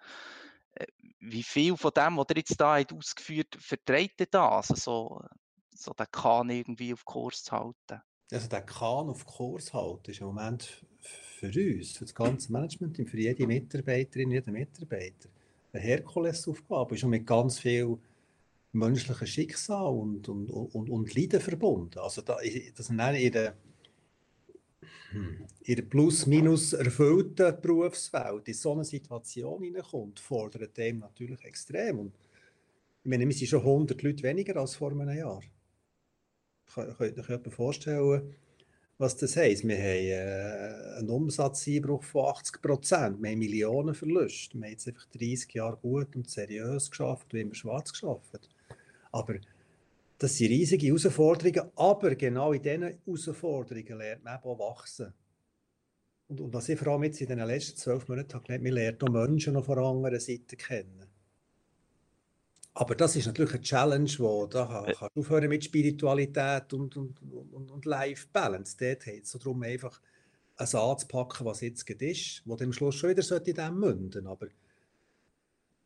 Äh, 0.75 0.87
wie 1.19 1.43
viel 1.43 1.77
von 1.77 1.93
dem, 1.93 2.19
was 2.19 2.27
ihr 2.31 2.37
jetzt 2.37 2.61
da 2.61 2.77
habt 2.77 2.93
ausgeführt 2.93 3.57
vertreibt 3.59 4.21
ihr 4.21 4.27
das, 4.27 4.71
also 4.71 4.75
so, 4.77 5.25
so 5.71 5.93
den 5.93 6.07
Kahn 6.13 6.51
irgendwie 6.51 6.93
auf 6.93 7.05
Kurs 7.05 7.43
zu 7.43 7.53
halten? 7.53 8.03
Also 8.35 8.49
der 8.49 8.63
Kahn 8.63 9.09
auf 9.09 9.25
Kurs 9.27 9.73
halten 9.73 10.11
ist 10.11 10.21
im 10.21 10.27
Moment 10.27 10.85
für 10.99 11.47
uns, 11.47 11.93
für 11.93 12.05
das 12.05 12.15
ganze 12.15 12.51
Management 12.51 12.99
und 12.99 13.09
für 13.09 13.19
jede 13.21 13.47
Mitarbeiterin, 13.47 14.33
jeden 14.33 14.53
Mitarbeiter 14.53 15.29
eine 15.73 15.81
Herkulesaufgabe. 15.81 16.95
Ist 16.97 17.03
schon 17.03 17.11
mit 17.11 17.29
ganz 17.29 17.61
viel 17.61 17.97
menschlichen 18.73 19.27
Schicksal 19.29 19.87
und, 19.87 20.29
und, 20.29 20.51
und, 20.51 20.91
und 20.91 21.15
Leiden 21.15 21.41
verbunden. 21.41 22.01
Also 22.01 22.23
da, 22.23 22.39
das 22.77 22.87
sind 22.87 22.99
in 22.99 23.33
der, 23.33 23.55
hm, 25.11 25.47
der 25.65 25.83
plus-minus 25.83 26.73
erfüllten 26.73 27.61
Berufswelt 27.61 28.49
in 28.49 28.55
so 28.55 28.73
eine 28.73 28.85
Situation 28.85 29.63
hineinkommt, 29.63 30.19
fordert 30.19 30.77
dem 30.77 30.99
natürlich 30.99 31.45
extrem. 31.45 32.01
Und 32.01 32.15
ich 33.05 33.11
meine, 33.11 33.29
wir 33.29 33.33
sind 33.33 33.47
schon 33.47 33.61
100 33.61 34.03
Leute 34.03 34.25
weniger 34.25 34.57
als 34.57 34.75
vor 34.75 34.91
einem 34.91 35.17
Jahr. 35.17 35.41
Könnt 36.73 37.17
ihr 37.17 37.31
euch 37.31 37.53
vorstellen, 37.55 38.35
was 38.99 39.17
das 39.17 39.37
heisst? 39.37 39.67
Wir 39.67 39.77
haben 39.77 39.85
äh, 39.85 40.99
einen 40.99 41.11
Umsatzeinbruch 41.11 42.05
von 42.05 42.27
80 42.27 42.63
Prozent. 42.63 43.23
Wir 43.23 43.31
haben 43.31 43.39
Millionenverluste. 43.39 44.57
Wir 44.57 44.67
haben 44.67 44.71
jetzt 44.71 44.87
einfach 44.87 45.07
30 45.07 45.53
Jahre 45.53 45.77
gut 45.77 46.15
und 46.15 46.31
seriös 46.31 46.91
geschafft 46.91 47.33
und 47.35 47.41
immer 47.41 47.55
schwarz 47.55 47.93
geschafft. 47.93 48.49
Aber 49.11 49.35
das 50.19 50.37
sind 50.37 50.49
riesige 50.49 50.87
Herausforderungen. 50.87 51.71
Aber 51.75 52.15
genau 52.15 52.53
in 52.53 52.63
diesen 52.63 52.83
Herausforderungen 52.83 53.99
lernt 53.99 54.25
man 54.25 54.39
auch 54.43 54.59
wachsen. 54.59 55.13
Und, 56.29 56.41
und 56.41 56.55
was 56.55 56.69
ich 56.69 56.79
vor 56.79 56.93
allem 56.93 57.05
jetzt 57.05 57.21
in 57.21 57.29
den 57.29 57.41
letzten 57.41 57.77
zwölf 57.77 58.09
Monaten 58.09 58.33
habe 58.33 58.45
gelernt, 58.45 58.65
man 58.65 58.73
lernt 58.73 59.03
auch 59.03 59.09
Menschen 59.09 59.55
noch 59.55 59.65
von 59.65 59.79
anderen 59.79 60.21
Seite 60.21 60.57
kennen. 60.57 61.07
Aber 62.75 62.97
das 62.97 63.15
ist 63.15 63.27
natürlich 63.27 63.55
eine 63.55 63.63
Challenge, 63.63 64.11
wo 64.19 64.47
da 64.47 64.67
kann, 64.67 64.95
kann 64.95 65.09
aufhören 65.15 65.49
mit 65.49 65.65
Spiritualität 65.65 66.73
und, 66.73 66.97
und, 66.97 67.23
und, 67.23 67.71
und 67.71 67.85
Life 67.85 68.27
Balance. 68.33 68.77
Dort 68.79 69.05
geht 69.05 69.25
es 69.25 69.31
so 69.31 69.39
darum, 69.39 69.63
einfach 69.63 70.01
ein 70.57 70.67
anzupacken, 70.67 71.47
was 71.47 71.61
jetzt 71.61 71.89
ist, 71.89 72.43
wo 72.45 72.57
am 72.57 72.73
Schluss 72.73 72.97
schon 72.97 73.11
wieder 73.11 73.47
in 73.47 73.55
dem 73.55 73.79
münden. 73.79 74.27
Aber 74.27 74.49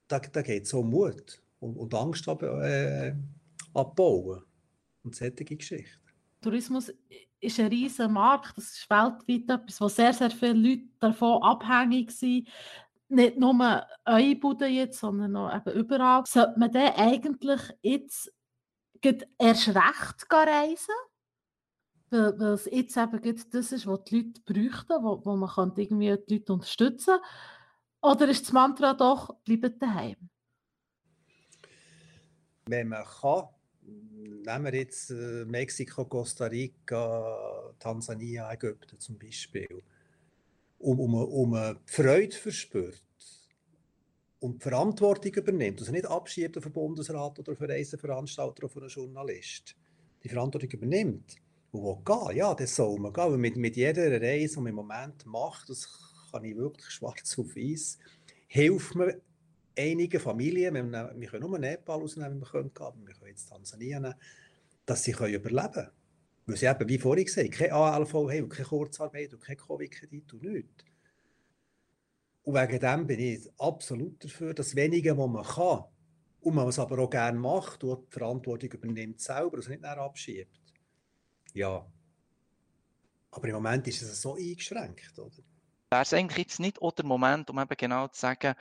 da, 0.08 0.18
da 0.18 0.42
geht 0.42 0.64
es 0.64 0.72
um 0.72 0.88
Mut 0.88 1.42
und, 1.60 1.76
und 1.76 1.94
Angst 1.94 2.26
ab, 2.26 2.42
äh, 2.42 3.14
abbauen 3.74 4.42
und 5.04 5.14
solche 5.14 5.44
Geschichten. 5.44 6.00
Tourismus 6.40 6.92
ist 7.40 7.60
ein 7.60 7.66
riesiger 7.66 8.08
Markt, 8.08 8.56
das 8.56 8.70
ist 8.70 8.90
weltweit 8.90 9.60
etwas, 9.60 9.80
wo 9.80 9.88
sehr, 9.88 10.12
sehr 10.12 10.30
viele 10.30 10.54
Leute 10.54 10.84
davon 11.00 11.42
abhängig 11.42 12.10
sind 12.10 12.48
nicht 13.08 13.38
nur 13.38 13.86
eure 14.04 14.36
Bude 14.36 14.66
jetzt, 14.66 15.00
sondern 15.00 15.36
auch 15.36 15.54
eben 15.54 15.78
überall, 15.78 16.24
sollte 16.26 16.58
man 16.58 16.72
dann 16.72 16.92
eigentlich 16.94 17.60
jetzt 17.82 18.32
erst 19.38 19.68
recht 19.68 20.26
reisen? 20.30 20.94
Weil, 22.10 22.38
weil 22.38 22.52
es 22.52 22.66
jetzt 22.70 22.96
eben 22.96 23.40
das 23.50 23.72
ist, 23.72 23.86
was 23.86 24.04
die 24.04 24.16
Leute 24.16 24.40
bräuchten, 24.44 25.04
wo, 25.04 25.24
wo 25.24 25.36
man 25.36 25.72
irgendwie 25.76 26.16
die 26.26 26.34
Leute 26.34 26.52
unterstützen. 26.52 27.18
Oder 28.00 28.28
ist 28.28 28.44
das 28.44 28.52
Mantra 28.52 28.94
doch, 28.94 29.34
bleibt 29.44 29.82
daheim? 29.82 30.16
Wenn 32.66 32.88
man 32.88 33.04
kann, 33.04 33.48
nehmen 33.82 34.64
wir 34.64 34.74
jetzt 34.74 35.10
äh, 35.10 35.44
Mexiko, 35.46 36.04
Costa 36.04 36.46
Rica, 36.46 37.74
Tansania, 37.78 38.50
Ägypten 38.52 38.98
zum 39.00 39.18
Beispiel 39.18 39.82
um, 40.78 41.00
um, 41.00 41.14
um 41.14 41.54
eine 41.54 41.76
Freude 41.86 42.36
verspürt 42.36 43.02
und 44.40 44.62
Verantwortung 44.62 45.32
übernimmt, 45.34 45.80
also 45.80 45.92
nicht 45.92 46.06
abschiebt 46.06 46.56
auf 46.56 46.64
einen 46.64 46.72
Bundesrat 46.72 47.38
oder 47.38 47.52
auf 47.52 47.60
einen 47.60 47.72
Reiseveranstalter 47.72 48.58
oder 48.58 48.66
auf 48.66 48.76
einen 48.76 48.88
Journalist, 48.88 49.76
die 50.22 50.28
Verantwortung 50.28 50.70
übernimmt 50.70 51.36
und 51.72 51.82
will 51.82 51.98
gehen, 52.04 52.36
ja, 52.36 52.54
das 52.54 52.76
soll 52.76 52.98
man 52.98 53.12
gehen, 53.12 53.40
mit, 53.40 53.56
mit 53.56 53.76
jeder 53.76 54.20
Reise, 54.20 54.54
die 54.54 54.60
man 54.60 54.70
im 54.70 54.76
Moment 54.76 55.26
macht, 55.26 55.68
das 55.68 55.88
kann 56.30 56.44
ich 56.44 56.56
wirklich 56.56 56.90
schwarz 56.90 57.38
auf 57.38 57.56
weiß, 57.56 57.98
hilft 58.46 58.94
mir 58.94 59.20
einigen 59.76 60.20
Familien, 60.20 60.74
wir, 60.74 61.14
wir 61.16 61.28
können 61.28 61.48
nur 61.48 61.58
Nepal 61.58 62.00
ausnehmen, 62.00 62.40
wir 62.40 62.46
können, 62.46 62.70
wir 62.74 63.14
können 63.14 63.30
jetzt 63.30 63.48
Tansania 63.48 64.00
nehmen, 64.00 64.14
dass 64.86 65.04
sie 65.04 65.12
können 65.12 65.34
überleben 65.34 65.72
können. 65.72 65.97
Weil 66.48 66.56
sie 66.56 66.66
eben, 66.66 66.88
wie 66.88 66.98
vorhin 66.98 67.26
gesagt, 67.26 67.52
keine 67.52 67.74
ALV 67.74 68.14
haben 68.14 68.48
keine 68.48 68.68
Kurzarbeit 68.68 69.34
und 69.34 69.42
kein 69.42 69.58
Covid-Kredit 69.58 70.32
und 70.32 70.42
nichts. 70.42 70.84
Und 72.42 72.54
wegen 72.54 72.80
dem 72.80 73.06
bin 73.06 73.20
ich 73.20 73.50
absolut 73.58 74.24
dafür, 74.24 74.54
dass 74.54 74.74
wenige, 74.74 75.16
was 75.18 75.28
man 75.28 75.44
kann, 75.44 75.84
und 76.40 76.54
man 76.54 76.68
es 76.68 76.78
aber 76.78 76.98
auch 77.00 77.10
gerne 77.10 77.38
macht 77.38 77.84
und 77.84 78.06
die 78.06 78.18
Verantwortung 78.18 78.72
übernimmt 78.72 79.20
selber 79.20 79.58
es 79.58 79.68
nicht 79.68 79.82
mehr 79.82 79.98
abschiebt. 79.98 80.58
Ja. 81.52 81.86
Aber 83.30 83.48
im 83.48 83.54
Moment 83.54 83.86
ist 83.86 84.00
es 84.00 84.22
so 84.22 84.34
eingeschränkt, 84.34 85.18
oder? 85.18 85.36
Wäre 85.90 86.02
es 86.02 86.14
eigentlich 86.14 86.46
jetzt 86.46 86.60
nicht 86.60 86.80
auch 86.80 86.92
der 86.92 87.04
Moment, 87.04 87.50
um 87.50 87.58
eben 87.58 87.76
genau 87.76 88.08
zu 88.08 88.20
sagen, 88.20 88.54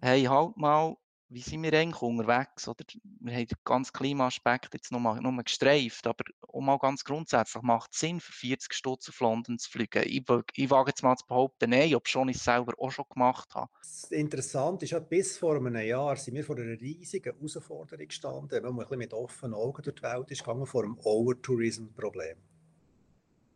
hey, 0.00 0.22
halt 0.22 0.56
mal, 0.56 0.96
wie 1.32 1.40
sind 1.40 1.62
wir 1.62 1.72
eigentlich 1.72 2.02
unterwegs? 2.02 2.68
Oder 2.68 2.84
wir 3.20 3.34
haben 3.34 3.46
den 3.46 3.58
ganzen 3.64 3.92
Klimaaspekt 3.92 4.74
jetzt 4.74 4.92
nochmal 4.92 5.20
nur 5.20 5.42
gestreift, 5.42 6.06
aber 6.06 6.24
auch 6.48 6.60
mal 6.60 6.78
ganz 6.78 7.04
grundsätzlich 7.04 7.62
macht 7.62 7.92
es 7.92 8.00
Sinn, 8.00 8.20
für 8.20 8.32
40 8.32 8.74
Stutz 8.74 9.08
auf 9.08 9.20
London 9.20 9.58
zu 9.58 9.70
fliegen. 9.70 10.02
Ich, 10.04 10.24
ich 10.54 10.70
wage 10.70 10.90
jetzt 10.90 11.02
mal 11.02 11.16
zu 11.16 11.26
behaupten, 11.26 11.70
nein, 11.70 11.94
ob 11.94 12.06
schon 12.06 12.28
ich 12.28 12.36
es 12.36 12.44
selber 12.44 12.74
auch 12.78 12.90
schon 12.90 13.06
gemacht 13.08 13.54
habe. 13.54 13.70
Interessant 14.10 14.82
ist 14.82 14.90
ja, 14.90 14.98
bis 14.98 15.38
vor 15.38 15.56
einem 15.56 15.74
Jahr 15.76 16.16
sind 16.16 16.34
wir 16.34 16.44
vor 16.44 16.56
einer 16.56 16.80
riesigen 16.80 17.34
Herausforderung 17.34 18.06
gestanden, 18.06 18.62
wenn 18.62 18.62
man 18.62 18.72
ein 18.72 18.78
bisschen 18.78 18.98
mit 18.98 19.14
offenen 19.14 19.54
Augen 19.54 19.82
durch 19.82 19.96
die 19.96 20.02
Welt 20.02 20.30
ist 20.30 20.44
gegangen, 20.44 20.66
vor 20.66 20.84
einem 20.84 20.98
Overtourism-Problem. 20.98 22.36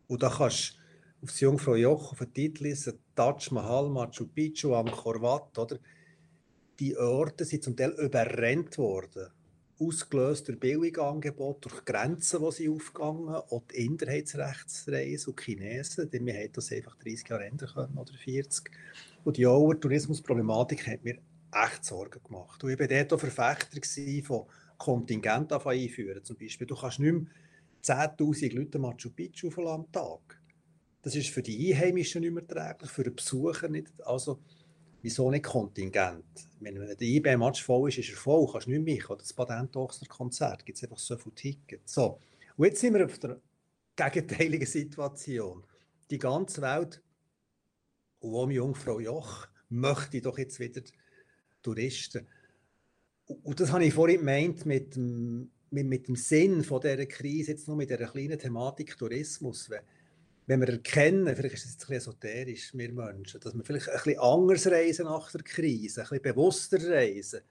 Und 0.07 0.23
da 0.23 0.29
kannst 0.29 0.73
du 0.73 0.77
auf 1.23 1.29
das 1.29 1.39
Jungfrau 1.39 1.75
Joch 1.75 2.11
auf 2.11 2.19
den 2.19 2.33
Titel 2.33 2.63
lesen, 2.63 2.99
Taj 3.15 3.51
Mahal, 3.51 3.89
Machu 3.89 4.25
Picchu, 4.27 4.73
Angkor 4.73 5.21
Wat, 5.21 5.57
oder? 5.57 5.79
Die 6.79 6.97
Orte 6.97 7.45
sind 7.45 7.63
zum 7.63 7.75
Teil 7.75 7.91
überrennt 7.91 8.77
worden. 8.77 9.27
Ausgelöst 9.79 10.47
durch 10.47 10.59
Billigangebote, 10.59 11.69
durch 11.69 11.85
Grenzen, 11.85 12.43
die 12.43 12.51
sie 12.51 12.69
aufgegangen 12.69 13.35
und 13.49 13.71
die 13.71 13.85
Inderheitsrechtsreise 13.85 15.29
und 15.29 15.39
Chinesen, 15.39 16.09
denn 16.09 16.25
wir 16.25 16.33
hätten 16.33 16.53
das 16.53 16.71
einfach 16.71 16.95
30 16.95 17.29
Jahre 17.29 17.45
ändern 17.45 17.69
können 17.73 17.97
oder 17.97 18.13
40. 18.13 18.71
Und 19.23 19.37
die 19.37 19.43
Tourismusproblematik 19.43 20.87
hat 20.87 21.03
mir 21.03 21.19
echt 21.51 21.85
Sorgen 21.85 22.23
gemacht. 22.23 22.63
Und 22.63 22.71
ich 22.71 22.79
war 22.79 22.87
dort 22.87 23.13
auch 23.13 23.19
Verfechter 23.19 24.25
von 24.25 24.45
Kontingenten 24.77 25.59
einführen. 25.59 26.23
Zum 26.23 26.37
Beispiel, 26.37 26.67
du 26.67 26.75
kannst 26.75 26.99
nicht 26.99 27.13
mehr 27.13 27.25
10'000 27.83 28.55
Leute 28.55 28.79
Machu 28.79 29.09
Picchu 29.11 29.49
am 29.67 29.91
Tag. 29.91 30.41
Das 31.01 31.15
ist 31.15 31.29
für 31.29 31.41
die 31.41 31.73
Einheimischen 31.73 32.21
nicht 32.21 32.33
mehr 32.33 32.47
träglich, 32.47 32.91
für 32.91 33.03
den 33.03 33.15
Besucher 33.15 33.69
nicht. 33.69 33.91
Also, 34.03 34.39
wieso 35.01 35.31
nicht 35.31 35.45
Kontingent? 35.45 36.25
Wenn 36.59 36.75
der 36.75 37.01
IB-Match 37.01 37.63
voll 37.63 37.89
ist, 37.89 37.99
ist 37.99 38.09
er 38.09 38.17
voll, 38.17 38.47
kannst 38.51 38.67
nicht 38.67 38.83
mehr 38.83 39.09
oder 39.09 39.19
das 39.19 39.33
Patent-Ochsner-Konzert, 39.33 40.65
gibt 40.65 40.77
es 40.77 40.83
einfach 40.83 40.99
so 40.99 41.17
viele 41.17 41.35
Tickets. 41.35 41.93
So. 41.93 42.19
Und 42.55 42.65
jetzt 42.65 42.81
sind 42.81 42.93
wir 42.93 43.05
auf 43.05 43.19
der 43.19 43.39
gegenteiligen 43.95 44.67
Situation. 44.67 45.63
Die 46.09 46.17
ganze 46.17 46.61
Welt 46.61 47.01
Und 48.19 48.35
auch 48.35 48.49
Jungfrau 48.49 48.99
Joch 48.99 49.47
möchte 49.69 50.21
doch 50.21 50.37
jetzt 50.37 50.59
wieder 50.59 50.81
Touristen. 51.61 52.27
Und 53.25 53.59
das 53.59 53.71
habe 53.71 53.85
ich 53.85 53.93
vorhin 53.93 54.19
gemeint 54.19 54.65
mit 54.65 54.95
dem, 54.95 55.51
mit, 55.69 55.85
mit 55.85 56.07
dem 56.07 56.15
Sinn 56.15 56.63
von 56.63 56.79
dieser 56.79 57.05
Krise, 57.05 57.51
jetzt 57.51 57.67
nur 57.67 57.75
mit 57.75 57.89
dieser 57.89 58.07
kleinen 58.07 58.39
Thematik 58.39 58.97
Tourismus. 58.97 59.69
Wenn, 59.69 59.81
wenn 60.47 60.61
wir 60.61 60.69
erkennen, 60.69 61.35
vielleicht 61.35 61.55
ist 61.55 61.65
es 61.65 61.71
jetzt 61.73 61.83
ein 61.83 61.97
bisschen 61.97 62.13
esoterisch, 62.13 62.73
wir 62.73 62.91
Menschen, 62.91 63.39
dass 63.39 63.53
wir 63.53 63.63
vielleicht 63.63 63.89
ein 63.89 63.95
bisschen 63.95 64.19
anders 64.19 64.67
reisen 64.67 65.05
nach 65.05 65.31
der 65.31 65.43
Krise, 65.43 66.01
ein 66.01 66.07
bisschen 66.07 66.23
bewusster 66.23 66.89
reisen, 66.89 67.41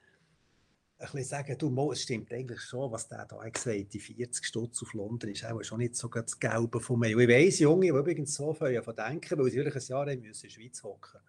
ein 0.98 1.06
bisschen 1.12 1.24
sagen, 1.24 1.58
du, 1.58 1.92
es 1.92 2.02
stimmt 2.02 2.32
eigentlich 2.32 2.62
schon, 2.62 2.90
was 2.90 3.06
der 3.06 3.26
da 3.26 3.48
gesagt 3.48 3.92
die 3.92 4.00
40 4.00 4.44
Stutz 4.44 4.82
auf 4.82 4.94
London 4.94 5.30
ist 5.30 5.44
auch 5.44 5.62
schon 5.62 5.78
nicht 5.78 5.94
so 5.94 6.08
das 6.08 6.40
Gelbe 6.40 6.80
von 6.80 6.98
mir. 6.98 7.14
Und 7.14 7.22
ich 7.22 7.28
weiss, 7.28 7.58
Junge, 7.58 7.82
die 7.82 7.88
übrigens 7.88 8.34
so 8.34 8.54
viel 8.54 8.82
von 8.82 8.96
denken, 8.96 9.38
weil 9.38 9.50
sie 9.50 9.58
wirklich 9.58 9.84
ein 9.84 9.88
Jahr 9.88 10.08
in 10.08 10.22
der 10.22 10.32
Schweiz 10.32 10.82
hocken 10.82 11.20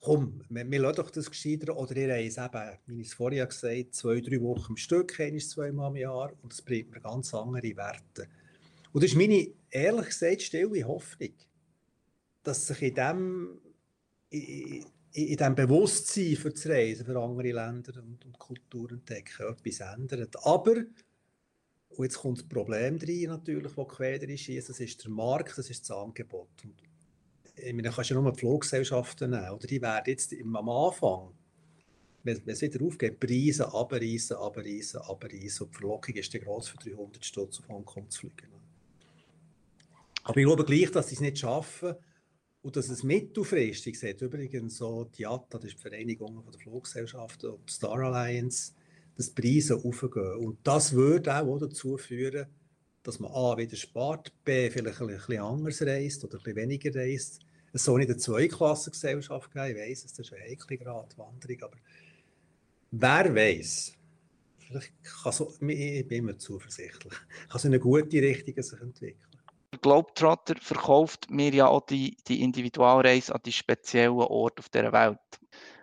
komm, 0.00 0.42
wir, 0.48 0.68
wir 0.68 0.80
lassen 0.80 0.96
doch 0.96 1.10
das 1.10 1.30
gescheiter. 1.30 1.76
Oder 1.76 1.96
ihr 1.96 2.08
reist 2.08 2.38
eben, 2.38 2.78
wie 2.86 3.00
ich 3.02 3.08
es 3.08 3.14
vorher 3.14 3.46
gesagt 3.46 3.72
habe, 3.72 3.90
zwei, 3.90 4.20
drei 4.20 4.40
Wochen 4.40 4.72
im 4.72 4.76
Stück, 4.76 5.20
ein, 5.20 5.38
zweimal 5.38 5.90
im 5.90 5.96
Jahr 5.96 6.32
und 6.42 6.52
das 6.52 6.62
bringt 6.62 6.90
mir 6.90 7.00
ganz 7.00 7.32
andere 7.34 7.76
Werte. 7.76 8.26
Und 8.92 9.04
das 9.04 9.12
ist 9.12 9.16
meine, 9.16 9.46
ehrlich 9.70 10.06
gesagt, 10.06 10.42
stille 10.42 10.84
Hoffnung, 10.84 11.34
dass 12.42 12.66
sich 12.66 12.82
in 12.82 12.94
dem, 12.94 13.60
in, 14.30 14.84
in 15.12 15.36
dem 15.36 15.54
Bewusstsein 15.54 16.36
für 16.36 16.50
das 16.50 16.66
Reisen, 16.66 17.06
für 17.06 17.18
andere 17.18 17.52
Länder 17.52 18.02
und, 18.02 18.24
und 18.24 18.38
Kulturen 18.38 18.98
entdecken, 18.98 19.46
etwas 19.48 19.80
ändert. 19.80 20.34
Aber, 20.44 20.76
und 21.90 22.04
jetzt 22.04 22.18
kommt 22.18 22.38
das 22.38 22.48
Problem 22.48 22.98
rein 22.98 23.24
natürlich, 23.28 23.72
das 23.74 23.88
quer 23.88 24.22
ist, 24.22 24.68
das 24.68 24.80
ist 24.80 25.04
der 25.04 25.10
Markt, 25.10 25.58
das 25.58 25.70
ist 25.70 25.88
das 25.88 25.96
Angebot. 25.96 26.48
Und 26.64 26.74
ich 27.56 27.74
meine, 27.74 27.90
kannst 27.90 28.10
ja 28.10 28.20
nur 28.20 28.32
die 28.32 28.38
Fluggesellschaften 28.38 29.30
nehmen, 29.30 29.50
oder? 29.50 29.66
Die 29.66 29.82
werden 29.82 30.04
jetzt 30.06 30.34
am 30.40 30.68
Anfang, 30.68 31.32
wenn, 32.22 32.42
es 32.46 32.62
wieder 32.62 32.84
aufgeht, 32.84 33.20
Preise 33.20 33.72
abreißen, 33.72 34.36
abreißen, 34.36 35.00
abreißen. 35.00 35.66
Und 35.66 35.74
die 35.74 35.78
Verlockung 35.78 36.14
ist 36.14 36.34
dann 36.34 36.42
groß 36.42 36.68
für 36.68 36.78
300 36.78 37.24
Stutz 37.24 37.58
auf 37.58 37.68
Hongkong 37.68 38.08
zu 38.08 38.20
fliegen. 38.20 38.59
Aber 40.22 40.36
ich 40.36 40.44
glaube 40.44 40.64
gleich, 40.64 40.90
dass 40.90 41.08
sie 41.08 41.14
es 41.14 41.20
nicht 41.20 41.38
schaffen 41.38 41.94
und 42.62 42.76
dass 42.76 42.88
es 42.88 43.02
mittelfristig 43.02 43.98
sieht. 43.98 44.20
Übrigens 44.20 44.76
so 44.76 45.04
die 45.04 45.22
IATA, 45.22 45.58
das 45.58 45.64
ist 45.64 45.78
die 45.78 45.88
Vereinigung 45.88 46.44
der 46.52 46.60
Fluggesellschaften 46.60 47.54
die 47.66 47.72
Star 47.72 47.98
Alliance, 47.98 48.72
dass 49.16 49.34
die 49.34 49.40
Preise 49.40 49.76
aufgehen. 49.76 50.36
Und 50.36 50.58
das 50.64 50.92
würde 50.92 51.34
auch 51.34 51.58
dazu 51.58 51.96
führen, 51.96 52.46
dass 53.02 53.18
man 53.18 53.32
A 53.32 53.56
wieder 53.56 53.76
spart, 53.76 54.32
B 54.44 54.70
vielleicht 54.70 55.00
ein 55.00 55.06
bisschen 55.06 55.40
anders 55.40 55.80
reist 55.82 56.22
oder 56.24 56.36
ein 56.36 56.42
bisschen 56.42 56.56
weniger 56.56 56.94
reist 56.94 57.40
es 57.72 57.84
soll 57.84 58.00
nicht 58.00 58.10
eine 58.10 58.18
Zweiklassengesellschaft 58.18 59.52
geben, 59.52 59.66
ich 59.68 59.76
weiss, 59.76 60.02
das 60.02 60.18
ist 60.18 60.32
eine 60.32 60.42
heikle 60.42 60.78
Gratwanderung, 60.78 61.62
aber 61.62 61.76
wer 62.90 63.34
weiß, 63.34 63.94
vielleicht 64.58 64.92
kann 65.02 65.32
so, 65.32 65.52
ich 65.60 66.08
bin 66.08 66.18
immer 66.18 66.38
zuversichtlich, 66.38 67.14
kann 67.48 67.60
so 67.60 67.68
eine 67.68 67.78
gute 67.78 68.22
Richtung 68.22 68.62
sich 68.62 68.80
entwickeln. 68.80 69.29
Globetrotter 69.80 70.56
verkauft 70.60 71.30
mir 71.30 71.52
ja 71.52 71.66
auch 71.66 71.86
die, 71.86 72.16
die 72.28 72.42
Individualreise 72.42 73.34
an 73.34 73.40
die 73.44 73.52
speziellen 73.52 74.14
Orte 74.14 74.60
auf 74.60 74.68
dieser 74.68 74.92
Welt. 74.92 75.18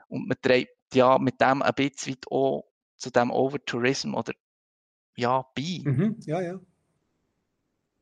Und 0.08 0.28
man 0.28 0.38
trägt 0.42 0.94
ja 0.94 1.18
mit 1.18 1.42
dem 1.42 1.62
ein 1.62 1.74
bisschen 1.76 2.18
auch 2.30 2.66
zu 2.98 3.12
dem 3.12 3.32
Overtourism 3.32 4.16
oder 4.16 4.34
ja, 5.18 5.46
bei. 5.56 5.82
Mhm, 5.84 6.18
ja, 6.26 6.42
ja. 6.42 6.60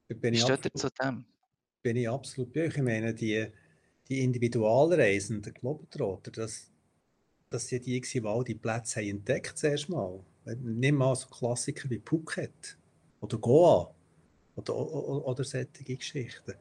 Bin 0.07 0.33
Wie 0.33 0.37
steht 0.37 0.65
ihr 0.65 0.73
zu 0.73 0.89
dem? 1.01 1.25
Bin 1.81 1.95
ich 1.95 2.09
absolut 2.09 2.53
bei 2.53 2.65
euch. 2.67 2.75
Ich 2.75 2.83
meine, 2.83 3.13
die, 3.13 3.47
die 4.07 4.23
Individualreisenden, 4.23 5.53
Globetrotter, 5.53 6.31
dass, 6.31 6.71
dass 7.49 7.67
sie 7.67 7.79
die 7.79 8.01
die 8.01 8.23
all 8.23 8.43
die 8.43 8.55
Plätze 8.55 8.99
haben 8.99 9.09
entdeckt 9.09 9.57
zuerst 9.57 9.89
mal. 9.89 10.23
Nimm 10.61 10.95
mal 10.95 11.15
so 11.15 11.27
Klassiker 11.27 11.89
wie 11.89 12.01
Phuket 12.03 12.77
oder 13.19 13.37
Goa 13.37 13.94
oder, 14.55 14.75
oder, 14.75 15.25
oder 15.25 15.43
solche 15.43 15.83
Geschichten. 15.83 16.53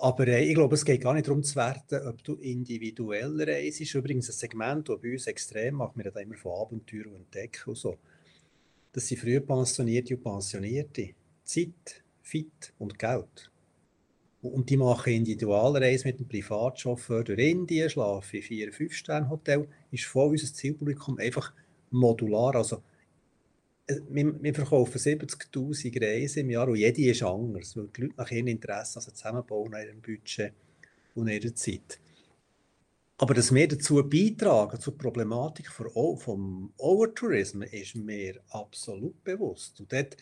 Aber 0.00 0.26
äh, 0.28 0.44
ich 0.44 0.54
glaube, 0.54 0.74
es 0.74 0.84
geht 0.84 1.02
gar 1.02 1.12
nicht 1.12 1.28
darum 1.28 1.42
zu 1.42 1.56
werten, 1.56 2.06
ob 2.06 2.24
du 2.24 2.34
individuell 2.36 3.42
reist. 3.42 3.82
Ist 3.82 3.94
übrigens 3.94 4.30
ein 4.30 4.32
Segment, 4.32 4.88
das 4.88 4.98
bei 5.00 5.12
uns 5.12 5.26
extrem 5.26 5.74
macht. 5.74 5.96
Wir 5.96 6.06
reden 6.06 6.30
immer 6.30 6.36
von 6.36 6.58
Abenteuer 6.58 7.06
und 7.06 7.16
Entdecken 7.16 7.70
und 7.70 7.76
so. 7.76 7.98
Das 8.92 9.06
sind 9.06 9.20
früh 9.20 9.38
Pensionierte 9.40 10.16
und 10.16 10.22
Pensionierte. 10.22 11.10
Zeit, 11.44 12.02
Fit 12.22 12.72
und 12.78 12.98
Geld. 12.98 13.50
Und 14.40 14.70
die 14.70 14.78
machen 14.78 15.12
Individualreisen 15.12 16.10
mit 16.10 16.18
einem 16.18 16.28
Privatchauffeur 16.28 17.22
durch 17.22 17.38
Indien, 17.38 17.90
schlafen 17.90 18.36
in 18.36 18.42
vier, 18.42 18.72
fünf 18.72 18.94
Sterne 18.94 19.28
Hotel. 19.28 19.68
Ist 19.90 20.04
voll 20.04 20.30
unser 20.30 20.52
Zielpublikum 20.52 21.18
einfach 21.18 21.52
modular. 21.90 22.54
Also, 22.54 22.82
wir, 24.08 24.42
wir 24.42 24.54
verkaufen 24.54 24.98
70.000 24.98 26.00
Reisen 26.00 26.40
im 26.40 26.50
Jahr 26.50 26.68
und 26.68 26.76
jede 26.76 27.10
ist 27.10 27.22
anders, 27.22 27.76
weil 27.76 27.88
die 27.96 28.02
Leute 28.02 28.14
nach 28.16 28.30
ihrem 28.30 28.48
Interesse 28.48 28.96
also 28.96 29.10
zusammenbauen, 29.10 29.70
nach 29.70 29.82
ihrem 29.82 30.00
Budget 30.00 30.52
und 31.14 31.28
ihrer 31.28 31.54
Zeit. 31.54 32.00
Aber 33.18 33.34
dass 33.34 33.54
wir 33.54 33.68
dazu 33.68 34.02
beitragen, 34.08 34.80
zur 34.80 34.96
Problematik 34.96 35.68
vom 35.70 36.72
Overtourismus, 36.78 37.70
ist 37.70 37.94
mir 37.94 38.40
absolut 38.48 39.22
bewusst. 39.22 39.78
Und 39.80 39.92
dort 39.92 40.16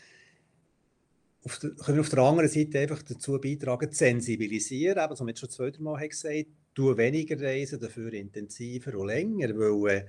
auf 1.45 1.59
der, 1.61 1.71
können 1.71 2.01
auf 2.01 2.09
der 2.09 2.19
anderen 2.19 2.49
Seite 2.49 2.81
einfach 2.81 3.03
dazu 3.03 3.39
beitragen, 3.41 3.93
zu 3.93 3.99
sensibilisieren, 3.99 5.03
eben, 5.03 5.15
so 5.15 5.27
wie 5.27 5.31
ich 5.31 5.39
schon 5.39 5.51
zwei, 5.51 5.71
drei 5.71 5.81
Mal 5.81 6.09
gesagt 6.09 6.47
du 6.79 6.97
weniger 6.97 7.41
reisen, 7.41 7.81
dafür 7.81 8.13
intensiver 8.13 8.97
und 8.97 9.09
länger, 9.09 9.49
weil, 9.59 10.09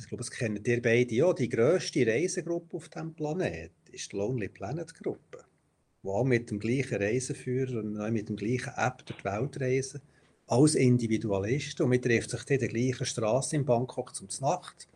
das 0.00 0.08
glaube 0.08 0.24
ich, 0.24 0.30
kennen 0.30 0.62
ihr 0.64 0.82
beide 0.82 1.14
ja, 1.14 1.32
die 1.32 1.48
grösste 1.48 2.06
Reisegruppe 2.06 2.76
auf 2.76 2.88
diesem 2.88 3.14
Planeten 3.14 3.92
ist 3.92 4.12
die 4.12 4.16
Lonely 4.16 4.48
Planet 4.48 4.94
Gruppe, 4.94 5.44
die 6.02 6.08
auch 6.08 6.24
mit 6.24 6.50
dem 6.50 6.58
gleichen 6.58 7.02
Reiseführer 7.02 7.80
und 7.80 8.12
mit 8.12 8.28
dem 8.28 8.36
gleichen 8.36 8.72
App 8.76 9.04
durch 9.04 9.20
die 9.20 9.24
Welt 9.24 9.60
reisen, 9.60 10.00
als 10.46 10.74
Individualisten 10.74 11.84
und 11.84 11.90
man 11.90 12.02
trifft 12.02 12.30
sich 12.30 12.48
in 12.48 12.58
der 12.58 12.68
gleichen 12.68 13.06
Straße 13.06 13.56
in 13.56 13.64
Bangkok 13.64 14.14
zum 14.14 14.28
Nacht 14.40 14.88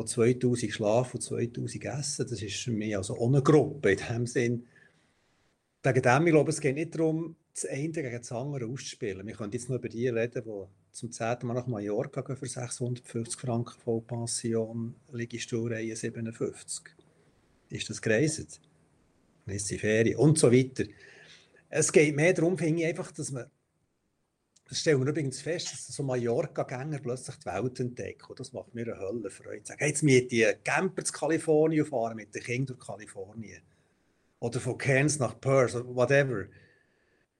wo 0.00 0.04
2000 0.04 0.72
schlafen 0.72 1.16
und 1.16 1.22
2000 1.22 1.84
essen. 1.84 2.26
Das 2.28 2.42
ist 2.42 2.56
für 2.56 2.70
mich 2.70 2.96
also 2.96 3.16
ohne 3.16 3.42
Gruppe 3.42 3.92
in 3.92 3.98
dem 3.98 4.26
Sinn. 4.26 4.66
Wegen 5.82 6.02
dem, 6.02 6.26
ich 6.26 6.32
glaube, 6.32 6.50
es 6.50 6.60
geht 6.60 6.74
nicht 6.74 6.94
darum, 6.94 7.36
das 7.52 7.66
eine 7.66 7.90
gegen 7.90 8.16
das 8.16 8.32
andere 8.32 8.66
auszuspielen. 8.66 9.26
Wir 9.26 9.34
können 9.34 9.52
jetzt 9.52 9.68
nur 9.68 9.78
über 9.78 9.88
die 9.88 10.08
reden, 10.08 10.42
die 10.44 10.66
zum 10.92 11.12
zehnten 11.12 11.46
Mal 11.46 11.54
nach 11.54 11.66
Mallorca 11.66 12.20
gehen 12.20 12.36
für 12.36 12.46
650 12.46 13.40
Franken 13.40 13.80
Vollpension, 13.80 14.94
Liegestuhlreihe 15.12 15.94
57. 15.94 16.84
Ist 17.68 17.90
das 17.90 18.02
gereist? 18.02 18.60
Ist 19.46 19.66
sie 19.66 19.78
Ferien? 19.78 20.18
Und 20.18 20.38
so 20.38 20.50
weiter. 20.52 20.84
Es 21.68 21.92
geht 21.92 22.14
mehr 22.16 22.32
darum, 22.32 22.58
finde 22.58 22.82
ich 22.82 22.88
einfach, 22.88 23.12
dass 23.12 23.30
man 23.30 23.46
das 24.70 24.78
stellen 24.78 25.00
wir 25.00 25.08
übrigens 25.08 25.42
fest, 25.42 25.72
dass 25.72 25.88
so 25.88 26.04
Mallorca-Gänger 26.04 27.00
plötzlich 27.00 27.34
die 27.38 27.46
Welt 27.46 27.80
entdecken. 27.80 28.34
Das 28.36 28.52
macht 28.52 28.72
mir 28.72 28.82
eine 28.82 29.00
Höllenfreude. 29.00 29.66
Sagen, 29.66 29.84
jetzt 29.84 30.04
miete 30.04 30.36
ich 30.36 30.62
Camper 30.62 31.04
zu 31.04 31.12
Kalifornien 31.12 31.84
fahren 31.84 32.14
mit 32.14 32.32
den 32.32 32.40
Kindern 32.40 32.76
durch 32.76 32.86
Kalifornien. 32.86 33.62
Oder 34.38 34.60
von 34.60 34.78
Cairns 34.78 35.18
nach 35.18 35.40
Perth, 35.40 35.74
oder 35.74 35.92
whatever. 35.92 36.44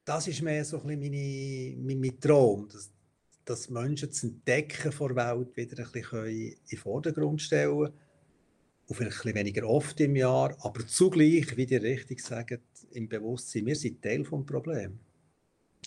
Das 0.05 0.27
ist 0.27 0.43
mehr 0.43 0.65
so 0.65 0.81
ein 0.81 0.89
bisschen 0.89 1.01
meine, 1.01 1.77
mein, 1.87 2.01
mein 2.01 2.21
Traum, 2.21 2.69
dass, 2.69 2.91
dass 3.51 3.69
Menschen 3.69 4.09
das 4.09 4.23
Entdecken 4.23 4.93
der 4.97 5.17
Welt 5.17 5.57
wieder 5.57 5.85
ein 5.85 5.93
bisschen 5.93 6.27
in 6.27 6.57
den 6.71 6.79
Vordergrund 6.79 7.43
stellen 7.43 7.79
können. 7.79 7.95
Und 8.87 8.97
vielleicht 8.97 9.17
ein 9.17 9.23
bisschen 9.23 9.35
weniger 9.35 9.69
oft 9.69 10.01
im 10.01 10.15
Jahr, 10.15 10.57
aber 10.61 10.87
zugleich, 10.87 11.57
wie 11.57 11.65
ihr 11.65 11.83
richtig 11.83 12.21
sagt, 12.21 12.61
im 12.93 13.09
Bewusstsein, 13.09 13.67
wir 13.67 13.75
sind 13.75 14.03
Teil 14.03 14.23
des 14.23 14.47
Problems. 14.47 15.01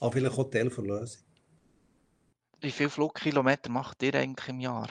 Aber 0.02 0.12
vielleicht 0.12 0.38
auch 0.38 0.50
Teil 0.50 0.70
der 0.70 0.84
Lösung. 0.84 1.24
Wie 2.60 2.72
viele 2.72 2.90
Flugkilometer 2.90 3.70
macht 3.70 4.04
ihr 4.04 4.16
eigentlich 4.16 4.50
im 4.50 4.60
Jahr? 4.60 4.90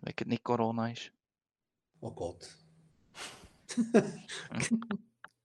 Wenn 0.00 0.28
nicht 0.28 0.44
Corona 0.44 0.90
ist. 0.90 1.12
Oh 2.00 2.10
Gott. 2.10 2.48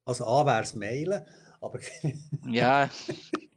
also 0.05 0.25
A 0.25 0.45
wäre 0.45 0.63
es 0.63 0.73
Meilen, 0.75 1.25
aber 1.59 1.79
ja. 2.45 2.89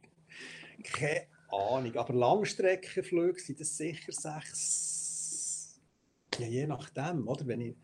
keine 0.83 1.27
Ahnung. 1.49 1.95
Aber 1.95 2.13
Langstreckenflüge 2.13 3.39
sind 3.39 3.59
das 3.59 3.77
sicher 3.77 4.11
sechs. 4.11 5.79
Ja, 6.37 6.47
je 6.47 6.67
nachdem, 6.67 7.27
oder? 7.27 7.47
Wenn 7.47 7.61
ich, 7.61 7.75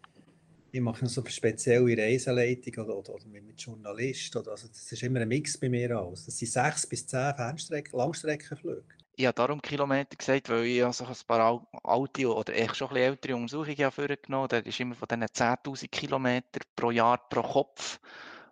ich 0.72 0.82
mache 0.82 1.08
so 1.08 1.22
eine 1.22 1.30
spezielle 1.30 1.98
Reiseleitung 1.98 2.86
oder, 2.86 2.98
oder, 2.98 3.16
oder 3.16 3.28
mit 3.28 3.60
Journalisten. 3.62 4.38
Oder, 4.38 4.52
also 4.52 4.68
das 4.68 4.92
ist 4.92 5.04
immer 5.04 5.22
ein 5.22 5.28
Mix 5.28 5.58
bei 5.58 5.70
mir 5.70 6.00
aus. 6.00 6.26
Das 6.26 6.38
sind 6.38 6.52
sechs 6.52 6.86
bis 6.88 7.08
zehn 7.08 7.34
Fernstrecken, 7.36 7.98
Langstreckenflüge. 7.98 8.84
Ich 9.16 9.26
habe 9.28 9.36
darum 9.36 9.62
Kilometer 9.62 10.16
gesagt, 10.16 10.50
weil 10.50 10.66
ich 10.66 10.84
also 10.84 11.06
ein 11.06 11.16
paar 11.28 11.68
alte 11.84 12.34
oder 12.34 12.56
echt 12.56 12.76
schon 12.76 12.88
ein 12.90 12.94
bisschen 12.96 13.12
ältere 13.12 13.36
Untersuchungen 13.36 13.92
vorgenommen 13.92 14.44
habe. 14.44 14.64
Das 14.64 14.74
ist 14.74 14.80
immer 14.80 14.96
von 14.96 15.08
diesen 15.08 15.24
10.000 15.24 15.88
Kilometer 15.90 16.62
pro 16.76 16.90
Jahr 16.90 17.30
pro 17.30 17.44
Kopf, 17.44 18.00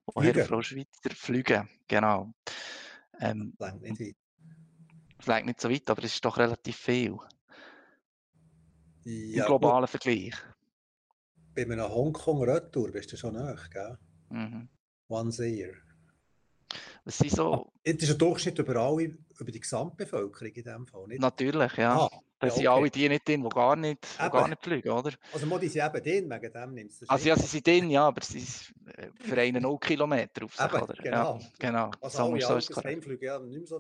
woher 0.06 0.46
Frau 0.46 0.62
Schweizer 0.62 1.16
fliegen. 1.16 1.68
Genau. 1.88 2.32
Ähm, 3.20 3.56
nicht 3.82 4.21
vielleicht 5.22 5.46
nicht 5.46 5.62
so 5.62 5.70
weit, 5.70 5.90
aber 5.90 6.04
es 6.04 6.14
ist 6.14 6.26
doch 6.26 6.38
relativ 6.38 6.76
viel. 6.78 7.18
Ja, 9.04 9.44
Im 9.44 9.48
globalen 9.48 9.88
Vergleich. 9.88 10.34
Bei 11.56 11.64
einem 11.64 11.82
Hongkong-Retour 11.82 12.92
bist 12.92 13.12
du 13.12 13.18
schon 13.18 13.34
nach, 13.34 13.70
gell? 13.70 13.98
Mhm. 14.30 14.70
Once 15.10 15.40
a 15.42 15.46
year. 15.46 15.74
Was 17.04 17.18
sind 17.18 17.32
so, 17.32 17.72
Das 17.84 17.96
ist 17.96 18.12
ein 18.12 18.18
Durchschnitt 18.20 18.60
über 18.60 18.76
alle, 18.76 19.18
über 19.40 19.52
die 19.52 19.60
Gesamtbevölkerung 19.60 20.54
in 20.54 20.64
dem 20.64 20.86
Fall, 20.88 21.08
nicht? 21.08 21.20
natürlich, 21.20 21.76
ja. 21.78 21.98
Ah, 21.98 22.10
Da 22.40 22.48
ja, 22.48 22.54
sind 22.54 22.68
okay. 22.68 22.78
alle 22.80 22.90
die 22.92 23.10
nicht 23.10 23.28
drin, 23.28 23.44
die 23.44 23.50
gar 23.50 23.76
nicht, 23.76 24.06
die 24.20 24.22
Eben. 24.24 24.32
gar 24.32 24.48
nicht 24.48 24.64
fliegen, 24.64 24.90
oder? 24.90 25.12
Also 25.34 25.46
Modi 25.48 25.68
sind 25.68 25.84
eben 25.84 26.04
drin, 26.04 26.30
wegen 26.30 26.54
dem 26.54 26.74
nimmst 26.74 27.02
du 27.02 27.06
Also 27.10 27.28
ja, 27.28 27.36
sie 27.36 27.48
sind 27.48 27.66
drin, 27.68 27.90
ja, 27.90 28.08
aber 28.08 28.22
sie 28.22 28.40
sind 28.40 28.74
äh, 28.96 29.10
für 29.20 29.36
einen 29.36 29.64
0 29.64 29.80
Kilometer 29.80 30.46
auf 30.46 30.56
sich, 30.56 30.66
Eben, 30.66 30.82
oder? 30.82 30.94
genau. 30.94 31.40
Ja, 31.40 31.48
genau. 31.58 31.92
Also 32.00 32.18
so 32.18 32.24
alle 32.24 32.32
musst 32.34 32.50
du 32.50 32.54
es 32.56 32.70
Autos 32.70 32.84
heimfliegen, 32.84 33.26
ja, 33.26 33.40
nicht 33.40 33.70
mehr 33.70 33.80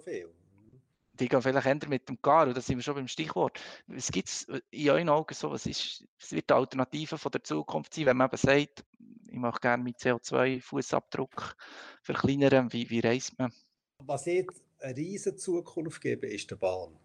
gehen 1.28 1.42
vielleicht 1.42 1.68
eher 1.68 1.90
mit 1.90 2.08
dem 2.10 2.18
und 2.22 2.58
da 2.58 2.62
sind 2.62 2.78
wir 2.78 2.84
schon 2.84 2.96
beim 2.96 3.08
Stichwort. 3.08 3.60
Was 3.88 4.12
gibt 4.12 4.30
es 4.30 4.48
in 4.72 4.90
euren 4.90 5.10
Augen 5.10 5.34
so, 5.34 5.52
was, 5.52 5.66
ist, 5.66 6.06
was 6.20 6.32
wird 6.32 6.50
die 6.50 6.54
Alternative 6.54 7.18
von 7.18 7.32
der 7.32 7.44
Zukunft 7.44 7.94
sein, 7.94 8.06
wenn 8.06 8.18
man 8.18 8.28
eben 8.28 8.38
sagt, 8.38 8.86
ich 9.28 9.38
möchte 9.38 9.62
gerne 9.62 9.84
meinen 9.84 9.94
CO2-Fußabdruck 9.94 11.56
verkleinern, 12.02 12.72
wie, 12.74 12.90
wie 12.90 13.00
reist 13.00 13.38
man? 13.40 13.52
Was 14.00 14.28
ich 14.28 14.48
eine 14.80 14.98
riesige 14.98 15.36
Zukunft 15.36 16.02
gebe, 16.02 16.28
ist 16.28 16.52
die 16.52 16.56
Bahn. 16.56 16.98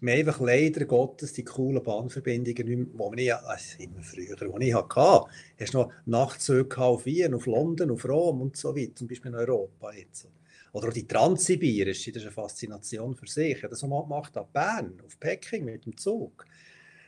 Wir 0.00 0.14
haben 0.14 0.18
einfach 0.18 0.40
leider 0.40 0.84
Gottes 0.84 1.32
die 1.32 1.44
coolen 1.44 1.80
Bahnverbindungen, 1.80 2.66
nicht 2.66 2.94
mehr, 2.94 3.10
die 3.10 3.16
wir 3.18 3.48
also 3.48 3.78
immer 3.78 4.02
früher, 4.02 4.34
die 4.34 4.66
ich 4.66 4.74
hatte. 4.74 5.30
Hast 5.60 5.74
noch 5.74 5.92
Nachtzüge 6.06 6.76
auf 6.78 7.06
Wien, 7.06 7.34
auf 7.34 7.46
London, 7.46 7.92
auf 7.92 8.04
Rom 8.04 8.40
und 8.40 8.56
so 8.56 8.74
weiter, 8.74 8.96
zum 8.96 9.06
Beispiel 9.06 9.30
in 9.30 9.36
Europa 9.36 9.92
jetzt. 9.92 10.28
Oder 10.72 10.90
die 10.90 11.06
Transsibirische, 11.06 12.12
das 12.12 12.22
ist 12.22 12.28
eine 12.28 12.34
Faszination 12.34 13.14
für 13.14 13.26
sich. 13.26 13.56
Ich 13.56 13.62
habe 13.62 13.70
das 13.70 13.82
mal 13.82 14.02
gemacht 14.02 14.36
ab 14.36 14.52
Bern, 14.52 15.00
auf 15.04 15.20
Peking 15.20 15.66
mit 15.66 15.84
dem 15.84 15.96
Zug. 15.96 16.46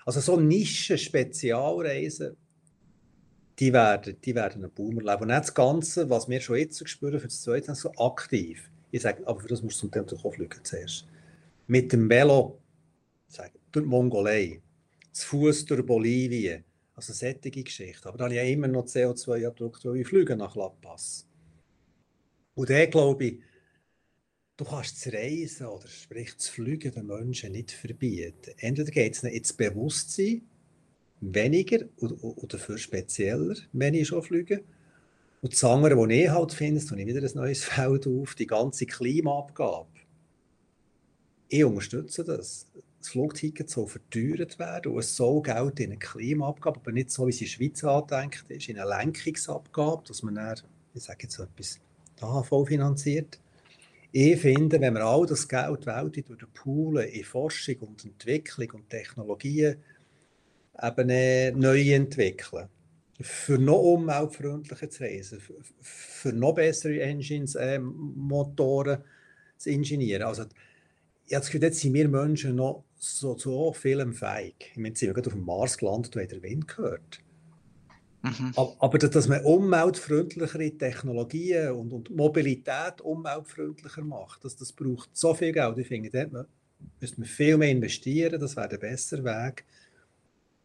Also 0.05 0.21
so 0.21 0.39
Nischen-Spezialreisen, 0.39 2.37
die 3.59 3.73
werden, 3.73 4.17
die 4.23 4.35
werden 4.35 4.65
einen 4.65 4.73
Boom 4.73 4.99
erleben. 4.99 5.23
Und 5.23 5.29
nicht 5.29 5.41
das 5.41 5.55
Ganze, 5.55 6.11
was 6.11 6.29
wir 6.29 6.41
schon 6.41 6.59
jetzt 6.59 6.87
spüren, 6.87 7.19
für 7.19 7.27
das 7.27 7.41
Zweite, 7.41 7.75
so 7.75 7.91
aktiv. 7.93 8.71
Ich 8.91 9.01
sage, 9.01 9.27
aber 9.27 9.41
für 9.41 9.49
das 9.49 9.63
musst 9.63 9.77
du 9.79 9.81
zum 9.81 9.91
Teil 9.91 10.03
natürlich 10.03 10.25
auch 10.25 10.35
fliegen 10.35 10.61
zuerst. 10.63 11.07
Mit 11.67 11.91
dem 11.93 12.09
Velo, 12.11 12.61
sage, 13.29 13.53
durch 13.73 13.85
die 13.85 13.89
Mongolei, 13.89 14.61
zu 15.11 15.27
Fuß 15.27 15.65
durch 15.65 15.87
Bolivien, 15.87 16.65
also 16.95 17.15
solche 17.15 17.51
Geschichten. 17.51 18.07
Aber 18.09 18.19
da 18.19 18.25
habe 18.25 18.35
ich 18.35 18.41
ja 18.41 18.47
immer 18.47 18.69
noch 18.69 18.85
CO2-Abdruck, 18.85 19.83
weil 19.85 19.97
ich 19.97 20.07
fliege 20.07 20.37
nach 20.37 20.55
La 20.55 20.69
Paz. 20.69 21.27
Und 22.55 22.69
dann 22.69 22.91
glaube 22.91 23.25
ich, 23.25 23.41
du 24.57 24.65
kannst 24.65 25.07
das 25.07 25.13
Reisen 25.13 25.67
oder 25.67 25.89
sprich 25.89 26.35
das 26.37 26.49
Fliegen 26.49 26.93
den 26.93 27.07
Menschen 27.07 27.53
nicht 27.53 27.73
verbieten. 27.73 28.55
Entweder 28.59 28.91
geht 28.91 29.17
es 29.17 29.23
ihnen 29.23 29.33
ins 29.33 29.53
Bewusstsein, 29.53 30.43
weniger 31.21 31.87
oder, 31.99 32.23
oder 32.23 32.47
dafür 32.47 32.79
spezieller, 32.79 33.57
wenn 33.73 33.95
ich 33.95 34.09
schon 34.09 34.23
fliege. 34.23 34.63
Und 35.43 35.53
das 35.53 35.65
andere, 35.65 35.97
was 35.97 36.11
ich 36.11 36.29
halt 36.29 36.53
finde, 36.53 36.85
tue 36.85 37.01
ich 37.01 37.07
wieder 37.07 37.23
ein 37.23 37.35
neues 37.35 37.65
Feld 37.65 38.07
auf, 38.07 38.35
die 38.35 38.47
ganze 38.47 38.87
Klimaabgabe. 38.87 39.89
Ich 41.49 41.65
unterstütze 41.65 42.25
das. 42.25 42.67
Das 42.99 43.11
Flugticket 43.11 43.69
soll 43.69 43.87
verteuert 43.87 44.59
werden 44.59 44.93
und 44.93 45.01
es 45.01 45.15
soll 45.15 45.43
Geld 45.43 45.79
in 45.79 45.91
eine 45.91 45.99
Klimaabgabe, 45.99 46.81
aber 46.81 46.93
nicht 46.93 47.11
so, 47.11 47.27
wie 47.27 47.31
es 47.31 47.41
in 47.41 47.45
der 47.45 47.51
Schweiz 47.51 47.85
angedenkt 47.85 48.45
ist, 48.49 48.69
in 48.71 48.79
eine 48.79 48.89
Lenkungsabgabe, 48.89 50.05
dass 50.09 50.23
man 50.23 50.37
dann, 50.37 50.61
ich 50.95 51.03
sage 51.03 51.25
jetzt 51.25 51.35
so 51.35 51.43
etwas, 51.43 51.81
AHV 52.23 52.67
finanziert. 52.67 53.39
Ich 54.17 54.41
finde, 54.41 54.81
wenn 54.81 54.95
wir 54.95 55.05
all 55.05 55.27
das 55.27 55.49
Geld 55.49 55.87
weltweit 55.87 56.55
Poolen 56.55 57.09
in 57.09 57.25
Forschung 57.25 57.79
und 57.81 58.05
Entwicklung 58.05 58.71
und 58.71 58.89
Technologien 58.89 59.83
eben 60.81 61.11
äh, 61.11 61.51
neu 61.51 61.81
entwickeln, 61.93 62.69
für 63.21 63.59
noch 63.59 63.83
umweltfreundlicher 63.83 64.89
zu 64.89 65.03
reisen, 65.03 65.41
für, 65.81 66.33
noch 66.33 66.55
bessere 66.55 67.01
Engines, 67.01 67.57
äh, 67.57 67.81
Motoren 67.81 69.03
zu 69.57 69.71
ingenieren. 69.71 70.23
Also, 70.23 70.45
ich 71.27 71.35
habe 71.35 71.47
jetzt 71.47 71.81
sind 71.81 71.95
wir 71.95 72.07
Menschen 72.07 72.55
noch 72.55 72.85
so, 72.97 73.37
so 73.37 73.73
vielem 73.73 74.15
fähig. 74.15 74.55
Ich 74.71 74.77
meine, 74.77 74.91
jetzt 74.91 75.01
sind 75.01 75.09
wir 75.09 75.15
gerade 75.15 75.27
auf 75.27 75.35
dem 75.35 75.45
Mars 75.45 75.77
gelandet 75.77 76.15
und 76.15 76.31
den 76.31 76.41
Wind 76.41 76.69
gehört. 76.69 77.24
Mhm. 78.25 78.55
Aber, 78.57 78.99
dass 78.99 79.29
man 79.29 79.45
umweltfreundlichere 79.45 80.71
Technologien 80.79 81.73
und, 81.73 81.93
und 81.93 82.11
Mobilität 82.11 83.03
umweltfreundlicher 83.03 84.03
macht, 84.03 84.45
das, 84.45 84.57
das 84.57 84.73
braucht 84.73 85.11
so 85.15 85.35
viel 85.35 85.53
Geld. 85.53 85.77
Ich 85.77 85.89
finde, 85.89 86.09
dort 86.09 86.33
man, 86.33 86.47
müsste 87.01 87.21
man 87.21 87.29
viel 87.29 87.59
mehr 87.59 87.71
investieren, 87.71 88.41
das 88.41 88.57
wäre 88.57 88.71
der 88.71 88.79
bessere 88.79 89.25
Weg, 89.25 89.67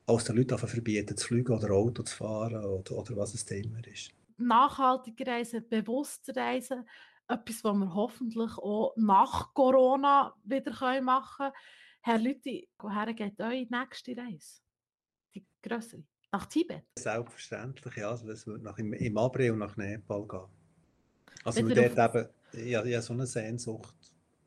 als 0.08 0.24
den 0.24 0.38
Leuten 0.38 0.54
einfach 0.54 0.70
verbieten 0.70 1.18
zu 1.18 1.28
fliegen 1.28 1.52
oder 1.52 1.72
Auto 1.72 2.02
zu 2.04 2.16
fahren 2.16 2.64
oder, 2.64 2.98
oder 2.98 3.18
was 3.18 3.34
es 3.34 3.44
immer 3.52 3.86
ist. 3.86 4.12
Nachhaltige 4.38 5.28
Reisen, 5.28 5.68
bewusste 5.68 6.34
Reisen, 6.34 6.88
etwas, 7.28 7.62
was 7.62 7.76
wir 7.76 7.94
hoffentlich 7.94 8.58
auch 8.58 8.94
nach 8.96 9.54
Corona 9.54 10.34
wieder 10.46 10.72
können 10.72 11.04
machen 11.04 11.48
können. 11.48 11.54
Herr 12.04 12.20
Lüthi, 12.20 12.70
woher 12.78 13.14
geht 13.14 13.38
eure 13.42 13.68
nächste 13.70 14.16
Reise? 14.16 14.62
Die 15.36 15.46
größere? 15.62 16.04
Nach 16.32 16.46
Tibet? 16.46 16.84
Selbstverständlich, 16.98 17.96
ja. 17.96 18.10
Also 18.12 18.30
es 18.30 18.46
wird 18.46 18.62
nach, 18.62 18.78
im, 18.78 18.94
im 18.94 19.18
April 19.18 19.56
nach 19.56 19.78
Nepal 19.78 20.28
gehen. 20.28 20.46
Also 21.44 21.68
wir 21.68 21.76
dort 21.76 22.16
eben, 22.16 22.30
ich, 22.68 22.76
habe- 22.76 22.90
ich 22.90 22.96
habe 22.96 23.04
so 23.04 23.14
eine 23.14 23.26
Sehnsucht 23.26 23.96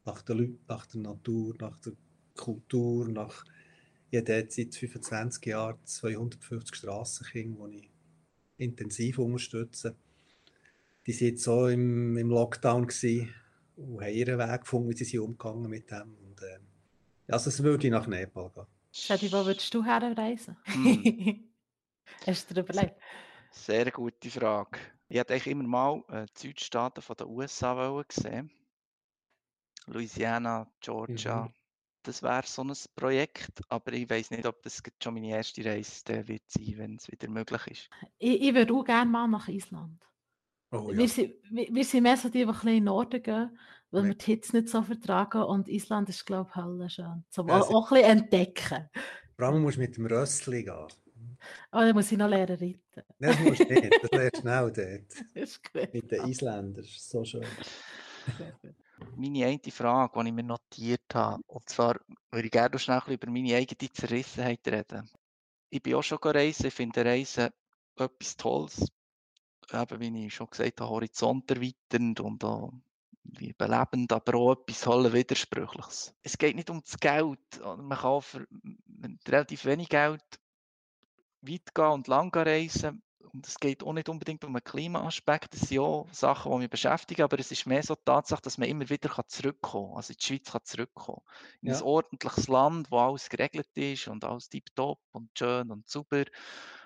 nach 0.05 0.23
den 0.23 0.39
Leuten, 0.39 0.59
nach 0.69 0.87
der 0.87 1.01
Natur, 1.01 1.55
nach 1.61 1.79
der 1.81 1.93
Kultur, 2.37 3.09
nach 3.09 3.45
ich 4.11 4.19
habe 4.19 4.27
dort 4.43 4.53
seit 4.53 4.75
25 4.75 5.47
Jahren 5.47 5.79
250 5.85 6.77
Strassenkinder, 6.77 7.67
die 7.69 7.79
ich 7.79 7.91
intensiv 8.59 9.19
unterstütze. 9.19 9.97
Die 11.07 11.13
waren 11.19 11.27
jetzt 11.29 11.43
so 11.45 11.67
im, 11.69 12.17
im 12.17 12.29
Lockdown 12.29 12.87
gewesen 12.87 13.35
und 13.77 14.03
haben 14.03 14.13
ihren 14.13 14.39
Weg 14.39 14.61
gefunden, 14.61 14.91
wie 14.91 14.95
sie 14.95 15.05
sind 15.05 15.21
umgegangen 15.21 15.69
mit 15.71 15.91
dem. 15.91 16.15
Und, 16.27 16.43
äh, 16.43 16.59
also 17.33 17.49
es 17.49 17.63
würde 17.63 17.87
ich 17.87 17.91
nach 17.91 18.07
Nepal 18.07 18.51
gehen. 18.51 18.67
Shadi, 18.93 19.33
wo 19.33 19.45
würdest 19.47 19.73
du 19.73 19.83
herreisen? 19.83 20.57
Hm. 20.65 21.45
Hast 22.27 22.51
du 22.51 22.55
dir 22.55 22.61
überlegt? 22.61 23.01
Sehr 23.51 23.91
gute 23.91 24.31
Frage. 24.31 24.79
Ich 25.09 25.19
hätte 25.19 25.35
eigentlich 25.35 25.47
immer 25.49 25.65
mal 25.65 26.03
äh, 26.09 26.27
die 26.37 26.49
Südstaaten 26.49 27.03
von 27.03 27.17
den 27.17 27.27
USA 27.29 27.77
wollen 27.77 28.05
sehen. 28.11 28.51
Louisiana, 29.87 30.71
Georgia. 30.81 31.47
Mhm. 31.47 31.53
Das 32.05 32.23
wäre 32.23 32.43
so 32.47 32.65
ein 32.65 32.73
Projekt, 32.97 33.63
aber 33.69 33.93
ich 33.93 34.09
weiß 34.11 34.31
nicht, 34.33 34.47
ob 34.47 34.63
das 34.63 34.83
schon 35.03 35.15
meine 35.15 35.29
erste 35.29 35.65
Reise 35.65 36.03
dann 36.05 36.27
wird 36.27 36.43
sein, 36.49 36.75
wenn 36.77 36.97
es 36.97 37.11
wieder 37.11 37.29
möglich 37.29 37.67
ist. 37.69 37.91
Ich, 38.19 38.41
ich 38.43 38.55
würde 38.55 38.75
auch 38.75 38.85
gerne 38.85 39.11
mal 39.11 39.29
nach 39.29 39.49
Island. 39.49 40.03
Oh, 40.73 40.89
wir, 40.89 41.09
sind, 41.09 41.35
wir, 41.51 41.69
wir 41.71 41.85
sind 41.85 42.03
mehr 42.03 42.17
so 42.17 42.29
die, 42.29 42.39
die 42.39 42.45
ein 42.45 42.49
bisschen 42.49 42.69
in 42.71 42.75
den 42.77 42.85
Norden 42.85 43.23
gehen, 43.23 43.59
weil 43.91 44.03
Ja. 44.03 44.09
wir 44.09 44.15
die 44.15 44.25
Hitze 44.25 44.57
nicht 44.57 44.69
so 44.69 44.83
vertragen. 44.83 45.43
Und 45.43 45.69
Island 45.69 46.09
ist, 46.09 46.25
glaube 46.25 46.51
ich, 46.51 46.57
Hölle 46.57 46.89
schön. 46.91 47.25
Zum 47.29 47.49
Ja, 47.49 47.61
auch, 47.61 47.93
ein 47.93 47.95
bisschen 48.01 48.19
entdecken. 48.19 48.89
Vor 49.37 49.47
allem 49.47 49.63
musst 49.63 49.77
du 49.77 49.83
mit 49.83 49.97
dem 49.97 50.07
Rössli 50.07 50.65
gehen. 50.65 50.87
Aber 51.71 51.85
dann 51.85 51.95
muss 51.95 52.11
ich 52.13 52.19
noch 52.19 52.29
lernen 52.29 52.57
reiten. 52.57 53.09
Nein, 53.19 53.31
das 53.31 53.41
musst 53.41 53.61
du 53.61 53.65
nicht. 53.65 54.03
Das 54.03 54.11
lernst 54.13 54.37
du 54.37 54.41
schnell 54.41 54.73
dort. 54.73 55.27
Das 55.35 55.43
ist 55.43 55.73
gut. 55.73 55.95
Mit 55.95 56.11
den 56.11 56.29
Isländern. 56.29 56.75
Das 56.75 56.87
ist 56.87 57.11
so 57.11 57.25
schön. 57.25 57.47
Meine 59.17 59.47
eine 59.47 59.61
Frage, 59.73 60.23
die 60.23 60.29
ich 60.29 60.35
mir 60.35 60.43
notiert 60.43 61.15
habe, 61.15 61.43
und 61.47 61.69
zwar 61.69 61.99
würde 62.31 62.47
ich 62.47 62.53
gerne 62.53 62.71
noch 62.73 62.81
schnell 62.81 63.03
über 63.09 63.31
meine 63.31 63.57
eigene 63.57 63.93
Zerrissenheit 63.93 64.67
reden. 64.67 65.11
Ich 65.71 65.83
bin 65.83 65.95
auch 65.95 66.03
schon 66.03 66.19
reisen, 66.19 66.67
ich 66.67 66.75
finde 66.75 67.05
Reisen 67.05 67.51
etwas 67.97 68.37
Tolles. 68.37 68.87
Eben, 69.73 70.01
wie 70.01 70.27
ich 70.27 70.35
schon 70.35 70.49
gesagt 70.49 70.81
habe, 70.81 70.91
horizont 70.91 71.51
erweiternd 71.51 72.21
und 72.21 72.45
auch 72.45 72.73
wie 73.25 73.53
belebend, 73.53 74.13
aber 74.13 74.35
auch 74.37 74.53
etwas 74.53 74.87
holle 74.87 75.13
Widersprüchliches. 75.13 76.15
Es 76.23 76.37
geht 76.37 76.57
nicht 76.57 76.71
um 76.71 76.83
das 76.83 76.99
Geld. 76.99 77.39
Man 77.61 77.91
kann 77.91 78.05
auch 78.05 78.21
für 78.21 78.47
relativ 79.27 79.65
wenig 79.65 79.89
Geld 79.89 80.23
weit 81.43 81.75
gehen 81.75 81.87
und 81.87 82.09
lang 82.09 82.35
reisen. 82.35 83.03
Und 83.33 83.47
es 83.49 83.59
geht 83.59 83.83
auch 83.83 83.95
nicht 83.95 84.09
unbedingt 84.11 84.45
um 84.45 84.55
einen 84.55 84.65
Klimaaspekt. 84.65 85.55
Das 85.55 85.61
sind 85.61 85.77
ja 85.77 86.05
Sachen, 86.13 86.53
die 86.53 86.59
mich 86.59 86.71
beschäftigen, 86.71 87.23
aber 87.23 87.39
es 87.39 87.51
ist 87.51 87.67
mehr 87.67 87.83
so 87.83 87.95
die 87.95 88.03
Tatsache, 88.05 88.43
dass 88.43 88.59
man 88.59 88.69
immer 88.69 88.89
wieder 88.91 89.11
zurückkommen 89.27 89.89
kann, 89.91 89.97
also 89.97 90.13
in 90.13 90.17
die 90.21 90.25
Schweiz 90.27 90.51
kann 90.53 90.61
zurückkommen 90.65 91.23
In 91.63 91.71
ein 91.73 91.75
Ja. 91.75 91.83
ordentliches 91.83 92.49
Land, 92.49 92.91
wo 92.91 92.99
alles 92.99 93.31
geregelt 93.31 93.69
ist 93.75 94.09
und 94.09 94.25
alles 94.25 94.49
tiptop 94.51 95.01
und 95.13 95.31
schön 95.39 95.71
und 95.71 95.89
super. 95.89 96.25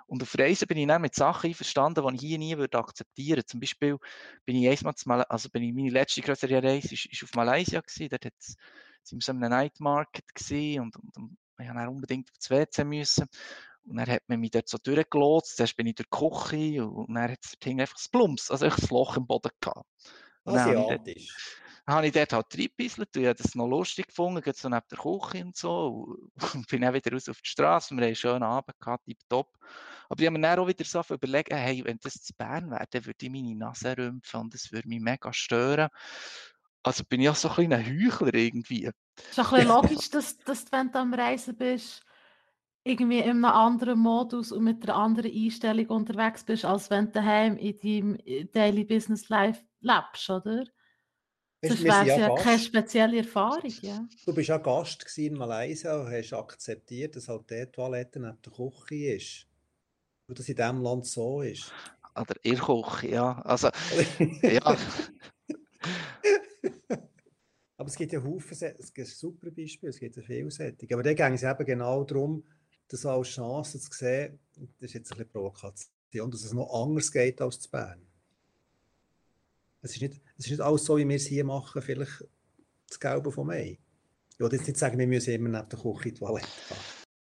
Und 0.07 0.23
auf 0.23 0.39
Reisen 0.39 0.69
bin 0.69 0.79
ich 0.79 0.87
dann 0.87 1.03
mit 1.03 1.15
Sachen 1.15 1.49
einverstanden, 1.49 2.07
die 2.09 2.15
ich 2.15 2.21
hier 2.21 2.39
nie 2.39 2.57
würde 2.57 2.79
akzeptieren 2.79 3.37
würde. 3.39 3.47
Zum 3.47 3.61
Beispiel 3.61 3.97
bin 4.45 4.57
ich 4.57 4.69
einmal, 4.69 4.95
zu 4.95 5.09
Mal 5.09 5.23
also 5.25 5.49
bin 5.51 5.63
ich 5.63 5.75
meine 5.75 5.91
letzte 5.91 6.21
größere 6.23 6.63
Reise 6.63 6.95
ist, 6.95 7.07
ist 7.07 7.23
auf 7.25 7.35
Malaysia 7.35 7.81
gewesen. 7.81 8.09
Dort 8.11 8.25
hat's, 8.27 8.55
sind 9.03 9.19
wir 9.21 9.25
so 9.25 9.33
in 9.33 9.43
einem 9.43 9.51
Night 9.51 9.81
Market 9.81 10.35
gewesen 10.35 10.81
und, 10.83 10.97
und, 10.97 11.17
und 11.17 11.37
ich 11.59 11.67
musste 11.67 11.75
dann 11.75 11.89
unbedingt 11.89 12.31
aufs 12.31 12.51
WC 12.51 12.85
müssen. 12.85 13.27
Und 13.87 13.97
dann 13.97 14.07
hat 14.09 14.23
man 14.27 14.41
mich 14.41 14.51
dort 14.51 14.69
so 14.69 14.79
durchgelotst. 14.79 15.57
Zuerst 15.57 15.77
bin 15.77 15.87
ich 15.87 15.95
durch 15.95 16.09
die 16.09 16.19
Küche 16.19 16.87
und 16.87 17.15
dann 17.15 17.31
hat 17.31 17.39
es 17.43 17.53
dort 17.59 17.81
einfach 17.81 17.95
das 17.95 18.09
Plumps, 18.09 18.51
also 18.51 18.65
einfach 18.65 18.81
das 18.81 18.91
Loch 18.91 19.17
im 19.17 19.27
Boden 19.27 19.51
gehabt. 19.61 19.87
Und 20.45 20.55
dann 20.55 20.65
habe 20.65 20.71
ich 20.71 20.77
dort- 20.77 21.09
Asiatisch. 21.87 22.27
ich 22.27 22.33
halt 22.33 22.55
reingebisselt 22.55 23.17
und 23.17 23.23
ich 23.23 23.29
habe 23.29 23.43
das 23.43 23.55
noch 23.55 23.69
lustig 23.69 24.09
gefunden, 24.09 24.43
geht 24.43 24.57
so 24.57 24.69
neben 24.69 24.83
der 24.91 24.99
Küche 24.99 25.45
und 25.45 25.57
so. 25.57 26.19
Und 26.35 26.67
bin 26.69 26.83
dann 26.83 26.95
wieder 26.95 27.13
raus 27.13 27.29
auf 27.29 27.41
die 27.41 27.49
Straße. 27.49 27.95
Wir 27.95 27.99
haben 27.99 28.07
einen 28.07 28.17
schönen 28.17 28.43
Abend 28.43 28.79
gehabt, 28.81 29.05
top. 29.29 29.57
Aber 30.09 30.21
ich 30.21 30.27
habe 30.27 30.39
mir 30.39 30.47
dann 30.47 30.59
auch 30.59 30.67
wieder 30.67 30.85
so 30.85 31.03
überlegt, 31.15 31.53
hey, 31.53 31.85
wenn 31.85 31.99
das 32.03 32.15
zu 32.15 32.33
Bern 32.35 32.71
wäre, 32.71 32.87
dann 32.91 33.07
würde 33.07 33.27
ich 33.27 33.31
meine 33.31 33.55
Nase 33.55 33.97
rümpfen 33.97 34.41
und 34.41 34.55
das 34.55 34.73
würde 34.73 34.89
mich 34.89 35.01
mega 35.01 35.33
stören. 35.33 35.89
Also 36.83 37.03
bin 37.05 37.21
ich 37.21 37.29
auch 37.29 37.35
so 37.35 37.49
ein 37.49 37.55
kleiner 37.55 37.85
Heuchler 37.85 38.35
irgendwie. 38.35 38.87
Es 38.87 38.93
ist 39.31 39.39
ein 39.39 39.51
bisschen 39.51 39.69
logisch, 39.69 40.11
dass, 40.11 40.39
dass 40.39 40.71
wenn 40.71 40.93
du 40.93 40.99
am 41.01 41.15
Reisen 41.15 41.57
bist, 41.57 42.06
irgendwie 42.87 43.19
in 43.19 43.31
einem 43.31 43.45
anderen 43.45 43.99
Modus 43.99 44.53
und 44.53 44.65
mit 44.65 44.83
einer 44.85 44.97
anderen 44.97 45.33
Einstellung 45.33 45.87
unterwegs 45.89 46.45
bist, 46.45 46.65
als 46.65 46.89
wenn 46.89 47.07
du 47.07 47.13
daheim 47.13 47.57
in 47.57 47.77
deinem 47.79 48.19
äh, 48.25 48.45
Daily 48.45 48.85
Business 48.85 49.29
Life 49.29 49.63
lebst, 49.81 50.31
oder? 50.31 50.65
Das 51.63 51.83
wäre 51.83 52.07
ja, 52.07 52.19
ja 52.19 52.35
keine 52.37 52.59
spezielle 52.59 53.19
Erfahrung, 53.19 53.73
ja. 53.83 54.07
Du 54.25 54.35
bist 54.35 54.49
ja 54.49 54.59
Gast 54.59 55.05
in 55.19 55.35
Malaysia 55.35 56.01
und 56.01 56.11
hast 56.11 56.33
akzeptiert, 56.33 57.17
dass 57.17 57.29
halt 57.29 57.51
die 57.51 57.67
Toilette 57.67 58.21
neben 58.21 58.39
der 58.41 58.53
Küche 58.53 59.15
ist. 59.17 59.47
Und 60.29 60.39
dass 60.39 60.49
in 60.49 60.57
diesem 60.57 60.83
Land 60.83 61.07
so 61.07 61.43
ist. 61.43 61.73
Oder 62.15 62.35
ihr 62.43 62.59
Küche, 62.59 63.09
ja. 63.09 63.41
Also, 63.43 63.69
ja. 64.43 64.77
Aber 67.79 67.89
es 67.89 67.97
gibt 67.97 68.13
ja 68.13 68.23
Haufen, 68.23 68.57
es 68.79 68.93
gibt 68.93 69.09
super 69.09 69.51
Beispiele, 69.51 69.91
es 69.91 69.99
gibt 69.99 70.17
ja 70.17 70.23
viele 70.23 70.51
Sättige. 70.51 70.95
Aber 70.95 71.03
da 71.03 71.13
ging 71.15 71.35
es 71.35 71.43
eben 71.43 71.65
genau 71.65 72.05
darum, 72.05 72.45
das 72.89 73.07
als 73.07 73.29
Chance 73.29 73.81
zu 73.81 73.91
sehen, 73.93 74.39
das 74.55 74.91
ist 74.91 74.95
jetzt 74.95 75.13
ein 75.13 75.19
bisschen 75.19 75.33
Provokation, 75.33 76.31
dass 76.31 76.45
es 76.45 76.53
noch 76.53 76.73
anders 76.73 77.11
geht 77.11 77.41
als 77.41 77.61
zu 77.61 77.71
Bern. 77.71 78.01
Es 79.83 79.95
ist, 79.95 80.03
nicht, 80.03 80.21
es 80.37 80.47
ist 80.47 80.51
nicht 80.53 80.61
alles 80.61 80.85
so, 80.85 80.97
wie 80.97 81.09
wir 81.09 81.17
es 81.17 81.27
hier 81.27 81.45
machen, 81.45 81.81
vielleicht 81.81 82.25
das 82.89 82.99
Gelbe 82.99 83.31
vom 83.31 83.47
Mai. 83.49 83.79
Ich 84.33 84.41
will 84.41 84.53
jetzt 84.53 84.67
nicht 84.67 84.79
sagen, 84.79 84.99
wir 84.99 85.07
müssen 85.07 85.33
immer 85.33 85.49
neben 85.49 85.69
der 85.69 85.79
Küche 85.79 86.09
in 86.09 86.15
die 86.15 86.21
Toilette 86.21 86.49
gehen. 86.69 86.79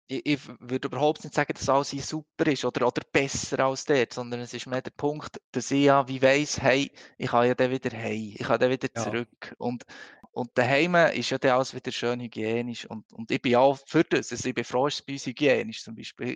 Ich, 0.07 0.25
ich, 0.25 0.39
würde 0.59 0.87
überhaupt 0.87 1.23
nicht 1.23 1.33
sagen, 1.33 1.53
dass 1.53 1.69
alles 1.69 1.89
hier 1.89 2.01
super 2.01 2.47
ist 2.47 2.65
oder, 2.65 2.87
oder 2.87 3.01
besser 3.11 3.59
als 3.59 3.85
dort, 3.85 4.13
sondern 4.13 4.41
es 4.41 4.53
ist 4.53 4.67
mehr 4.67 4.81
der 4.81 4.91
Punkt, 4.91 5.41
dass 5.51 5.71
ich 5.71 5.85
ja 5.85 6.07
wie 6.07 6.21
weiss, 6.21 6.61
hey, 6.61 6.91
ich 7.17 7.29
kann 7.29 7.47
ja 7.47 7.55
dann 7.55 7.71
wieder 7.71 7.91
heim, 7.97 8.33
ich 8.35 8.45
kann 8.45 8.59
dann 8.59 8.71
wieder 8.71 8.93
zurück. 8.93 9.29
Ja. 9.45 9.53
Und, 9.57 9.83
und 10.33 10.49
daheim 10.55 10.95
ist 11.13 11.29
ja 11.29 11.37
dann 11.37 11.51
alles 11.51 11.75
wieder 11.75 11.91
schön 11.91 12.19
hygienisch. 12.19 12.85
Und, 12.85 13.11
und 13.13 13.29
ich 13.29 13.41
bin 13.41 13.55
auch 13.55 13.79
für 13.85 14.03
das, 14.03 14.31
also 14.31 14.49
ich 14.49 14.55
bin 14.55 14.63
froh, 14.63 14.85
dass 14.85 14.95
es 14.95 15.01
bei 15.03 15.13
uns 15.13 15.25
hygienisch 15.27 15.83
zum 15.83 15.95
Beispiel. 15.95 16.35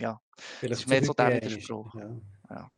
Ja, 0.00 0.20
Vielleicht 0.36 0.72
das 0.72 0.78
ist 0.80 0.88
mehr 0.88 1.04
so 1.04 1.12
der 1.12 1.42
Widerspruch. 1.42 1.94
Ja. 1.96 2.20
ja. 2.50 2.70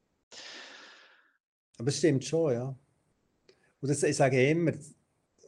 Aber 1.76 1.88
es 1.88 1.98
stimmt 1.98 2.24
schon, 2.24 2.52
ja. 2.54 2.78
Und 3.80 3.88
das, 3.88 4.02
ich 4.02 4.16
sage 4.16 4.48
immer, 4.48 4.72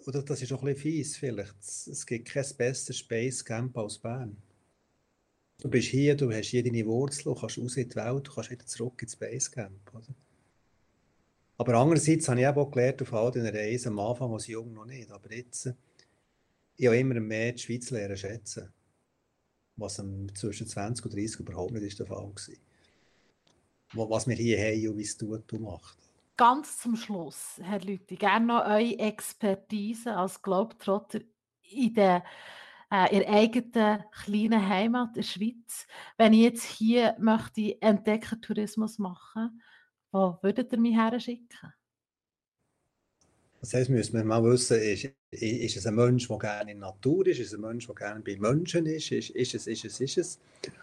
oder 0.06 0.22
das 0.22 0.42
ist 0.42 0.52
auch 0.52 0.62
ein 0.62 0.74
bisschen 0.74 0.82
fies 0.82 1.16
vielleicht, 1.16 1.58
es 1.60 2.04
gibt 2.06 2.28
kein 2.28 2.44
besseres 2.56 2.98
Space 2.98 3.44
Camp 3.44 3.76
als 3.78 3.98
Bern. 3.98 4.36
Du 5.60 5.68
bist 5.68 5.88
hier, 5.88 6.14
du 6.16 6.30
hast 6.32 6.48
hier 6.48 6.62
deine 6.62 6.84
Wurzeln, 6.86 7.34
du 7.34 7.40
kannst 7.40 7.58
raus 7.58 7.76
in 7.76 7.88
die 7.88 7.96
Welt, 7.96 8.26
du 8.26 8.32
kannst 8.32 8.50
wieder 8.50 8.66
zurück 8.66 9.02
ins 9.02 9.16
Basecamp. 9.16 9.94
Oder? 9.94 10.14
Aber 11.60 11.74
andererseits 11.74 12.26
habe 12.26 12.40
ich 12.40 12.46
auch 12.46 12.70
gelernt 12.70 13.02
auf 13.02 13.12
all 13.12 13.30
diesen 13.30 13.54
Reisen, 13.54 13.88
am 13.88 13.98
Anfang 13.98 14.32
als 14.32 14.46
jung 14.46 14.72
noch 14.72 14.86
nicht, 14.86 15.10
aber 15.10 15.30
jetzt, 15.30 15.70
ich 16.74 16.86
habe 16.86 16.96
immer 16.96 17.20
mehr 17.20 17.52
die 17.52 17.58
Schweiz 17.58 17.90
lernen 17.90 18.16
schätzen, 18.16 18.72
was 19.76 20.02
zwischen 20.32 20.66
20 20.66 21.04
und 21.04 21.14
30 21.14 21.40
überhaupt 21.40 21.72
nicht 21.72 21.98
der 21.98 22.06
Fall 22.06 22.32
war. 23.92 24.08
Was 24.08 24.26
wir 24.26 24.36
hier 24.36 24.58
haben 24.58 24.88
und 24.88 24.96
wie 24.96 25.02
es 25.02 25.18
tut 25.18 25.52
und 25.52 25.60
macht. 25.60 25.98
Ganz 26.38 26.78
zum 26.78 26.96
Schluss, 26.96 27.60
Herr 27.62 27.80
Lüthi, 27.80 28.16
gerne 28.16 28.46
noch 28.46 28.64
eure 28.64 28.98
Expertise 28.98 30.16
als 30.16 30.40
Globetrotter 30.40 31.20
in 31.60 31.92
der 31.92 32.24
äh, 32.90 33.14
in 33.14 33.28
eigenen 33.28 34.02
kleinen 34.12 34.66
Heimat 34.66 35.08
in 35.08 35.14
der 35.16 35.22
Schweiz. 35.24 35.86
Wenn 36.16 36.32
ich 36.32 36.40
jetzt 36.40 36.64
hier 36.64 37.16
möchte 37.18 37.82
Entdeckertourismus 37.82 38.98
machen, 38.98 39.60
wo 40.12 40.38
würdet 40.42 40.72
ihr 40.72 40.78
mich 40.78 40.96
her 40.96 41.18
schicken? 41.20 41.72
Das 43.60 43.74
heißt, 43.74 43.90
müssen 43.90 44.14
wir 44.14 44.24
mal 44.24 44.42
wissen, 44.42 44.80
ist, 44.80 45.10
ist 45.30 45.76
es 45.76 45.86
ein 45.86 45.94
Mensch, 45.94 46.26
der 46.26 46.38
gerne 46.38 46.72
in 46.72 46.80
der 46.80 46.88
Natur 46.88 47.26
ist, 47.26 47.40
ist 47.40 47.48
es 47.48 47.54
ein 47.54 47.60
Mensch, 47.60 47.86
der 47.86 47.94
gerne 47.94 48.20
bei 48.20 48.36
Menschen 48.38 48.86
ist, 48.86 49.12
ist, 49.12 49.30
ist 49.30 49.54
es, 49.54 49.66
ist 49.66 49.84
es, 49.84 50.00
ist 50.00 50.18
es. 50.18 50.38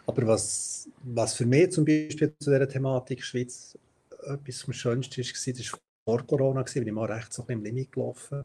Aber 0.06 0.28
was, 0.28 0.88
was 1.04 1.34
für 1.34 1.48
mich 1.48 1.72
zum 1.72 1.86
Beispiel 1.86 2.34
zu 2.40 2.52
dieser 2.52 2.70
Thematik 2.70 3.24
Schweiz 3.24 3.76
etwas 4.24 4.62
vom 4.62 4.74
Schönsten 4.74 5.18
war, 5.18 5.54
das 5.54 5.72
war 5.72 5.80
vor 6.06 6.28
Corona, 6.28 6.64
bin 6.64 6.88
ich 6.88 6.94
mal 6.94 7.12
recht 7.12 7.34
so 7.34 7.42
ein 7.42 7.48
bisschen 7.48 7.60
im 7.60 7.66
Limit 7.66 7.92
gelaufen 7.92 8.44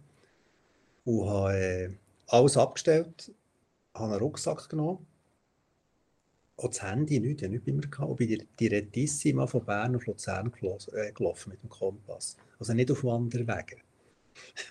und 1.05 1.29
habe 1.29 1.55
äh, 1.55 1.90
alles 2.29 2.57
abgestellt, 2.57 3.33
habe 3.95 4.12
einen 4.12 4.23
Rucksack 4.23 4.68
genommen. 4.68 5.07
Auch 6.62 6.68
das 6.68 6.83
Handy 6.83 7.18
nicht, 7.18 7.40
ich 7.40 7.44
habe 7.44 7.55
nicht 7.55 7.64
bei 7.64 7.72
mir 7.72 7.81
gehabt. 7.81 8.09
Und 8.09 8.16
bin 8.16 8.46
die 8.59 8.66
Retissima 8.68 9.46
von 9.48 9.64
Bern 9.64 9.96
auf 9.96 10.07
Luzern 10.07 10.53
äh, 10.92 11.11
gelaufen 11.11 11.51
mit 11.51 11.62
dem 11.62 11.68
Kompass. 11.68 12.37
Also 12.59 12.72
nicht 12.72 12.90
auf 12.92 13.03
Wanderwegen. 13.03 13.81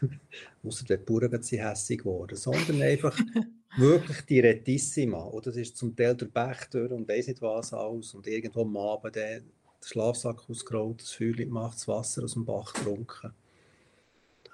Außer 0.63 0.85
die 0.85 0.95
Bauern 0.97 1.41
sind 1.41 1.59
hässlich 1.59 1.99
geworden, 1.99 2.37
sondern 2.37 2.81
einfach 2.81 3.19
wirklich 3.77 4.21
die 4.21 4.39
Retissima. 4.39 5.25
Oder 5.25 5.51
das 5.51 5.57
ist 5.57 5.75
zum 5.75 5.93
Teil 5.93 6.15
der 6.15 6.27
Bach 6.27 6.65
durch 6.67 6.91
und 6.91 7.09
weiß 7.09 7.27
nicht 7.27 7.41
was 7.41 7.73
aus. 7.73 8.13
Und 8.13 8.25
irgendwo 8.25 8.61
am 8.61 8.77
Abend 8.77 9.15
der 9.17 9.41
Schlafsack 9.83 10.49
ausgerollt, 10.49 11.01
das 11.01 11.11
Feuer 11.11 11.33
gemacht, 11.33 11.75
das 11.75 11.89
Wasser 11.89 12.23
aus 12.23 12.33
dem 12.33 12.45
Bach 12.45 12.71
getrunken. 12.71 13.33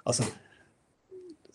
Also 0.04 0.24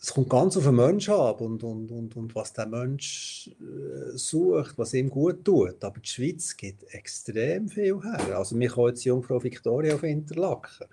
es 0.04 0.12
kommt 0.12 0.28
ganz 0.28 0.54
auf 0.58 0.64
den 0.64 0.74
Menschen 0.74 1.14
ab 1.14 1.40
und, 1.40 1.64
und, 1.64 1.90
und, 1.90 2.14
und 2.14 2.34
was 2.34 2.52
der 2.52 2.66
Mensch 2.66 3.50
äh, 3.58 4.14
sucht, 4.18 4.76
was 4.76 4.92
ihm 4.92 5.08
gut 5.08 5.42
tut. 5.42 5.82
Aber 5.82 5.98
die 5.98 6.08
Schweiz 6.08 6.54
gibt 6.54 6.82
extrem 6.92 7.70
viel 7.70 8.02
her. 8.02 8.36
Also 8.36 8.54
mich 8.54 8.72
kann 8.72 8.88
jetzt 8.88 9.04
Jungfrau 9.04 9.42
Victoria 9.42 9.94
auf 9.94 10.02
Interlaken. 10.02 10.88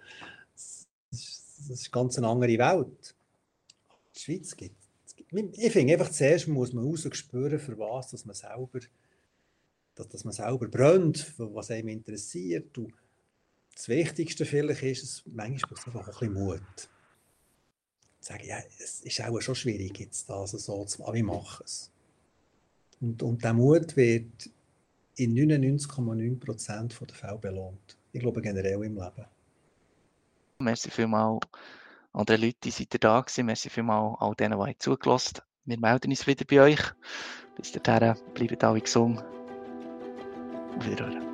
Das, 0.54 0.88
das 1.12 1.70
ist 1.70 1.92
ganz 1.92 2.18
eine 2.18 2.28
andere 2.28 2.58
Welt. 2.58 3.14
Die 4.16 4.20
Schweiz 4.20 4.56
gibt, 4.56 4.78
ich 5.18 5.72
finde 5.74 5.94
einfach 5.94 6.10
zuerst 6.10 6.48
muss 6.48 6.72
man 6.72 6.86
raus 6.86 7.06
spüren, 7.12 7.60
für 7.60 7.78
was 7.78 8.12
dass 8.12 8.26
man 8.26 8.34
selber, 8.34 8.80
dass, 9.94 10.08
dass 10.08 10.24
man 10.24 10.34
selber 10.34 10.70
brennt, 10.70 11.34
was 11.38 11.70
einem 11.70 11.90
interessiert. 11.90 12.78
Und 12.78 12.94
das 13.76 13.90
Wichtigste 13.90 14.46
vielleicht 14.46 14.84
ist 14.84 15.04
es, 15.04 15.24
manchmal 15.26 15.70
braucht 15.70 15.82
es 15.82 15.88
einfach 15.88 16.08
ein 16.08 16.12
bisschen 16.12 16.34
Mut 16.34 16.90
sagen, 18.24 18.46
ja, 18.46 18.58
es 18.80 19.02
ist 19.02 19.22
auch 19.22 19.42
schon 19.42 19.56
schwierig, 19.56 20.00
jetzt 20.00 20.30
das 20.30 20.52
so 20.52 20.86
zu 20.86 21.02
machen, 21.02 21.14
wie 21.14 21.24
machen 21.24 21.64
es. 21.66 21.92
Und, 23.00 23.22
und 23.24 23.44
der 23.44 23.54
Mut 23.54 23.96
wird 23.98 24.50
in 25.16 25.36
99,9% 25.36 27.06
der 27.06 27.16
Fälle 27.16 27.38
belohnt. 27.38 27.98
Ich 28.12 28.20
glaube 28.20 28.42
generell 28.42 28.84
im 28.84 28.96
Leben. 28.96 29.26
Merci 30.60 30.92
vielmals 30.92 31.40
an 32.14 32.26
die 32.26 32.36
Leute, 32.36 32.58
die 32.64 32.72
seid 32.72 33.04
da 33.04 33.22
gewesen. 33.22 33.46
Merci 33.46 33.70
vielmals 33.70 34.18
all 34.20 34.36
denen, 34.36 34.64
die 34.64 34.78
zugelassen. 34.78 35.40
Wir 35.66 35.80
melden 35.80 36.12
uns 36.12 36.28
wieder 36.28 36.46
bei 36.46 36.62
euch. 36.62 36.82
Bis 37.56 37.72
dahin, 37.72 38.16
bleibt 38.34 38.64
alle 38.64 38.82
gesund. 38.82 39.24
Auf 40.78 40.86
Wiederhören. 40.86 41.31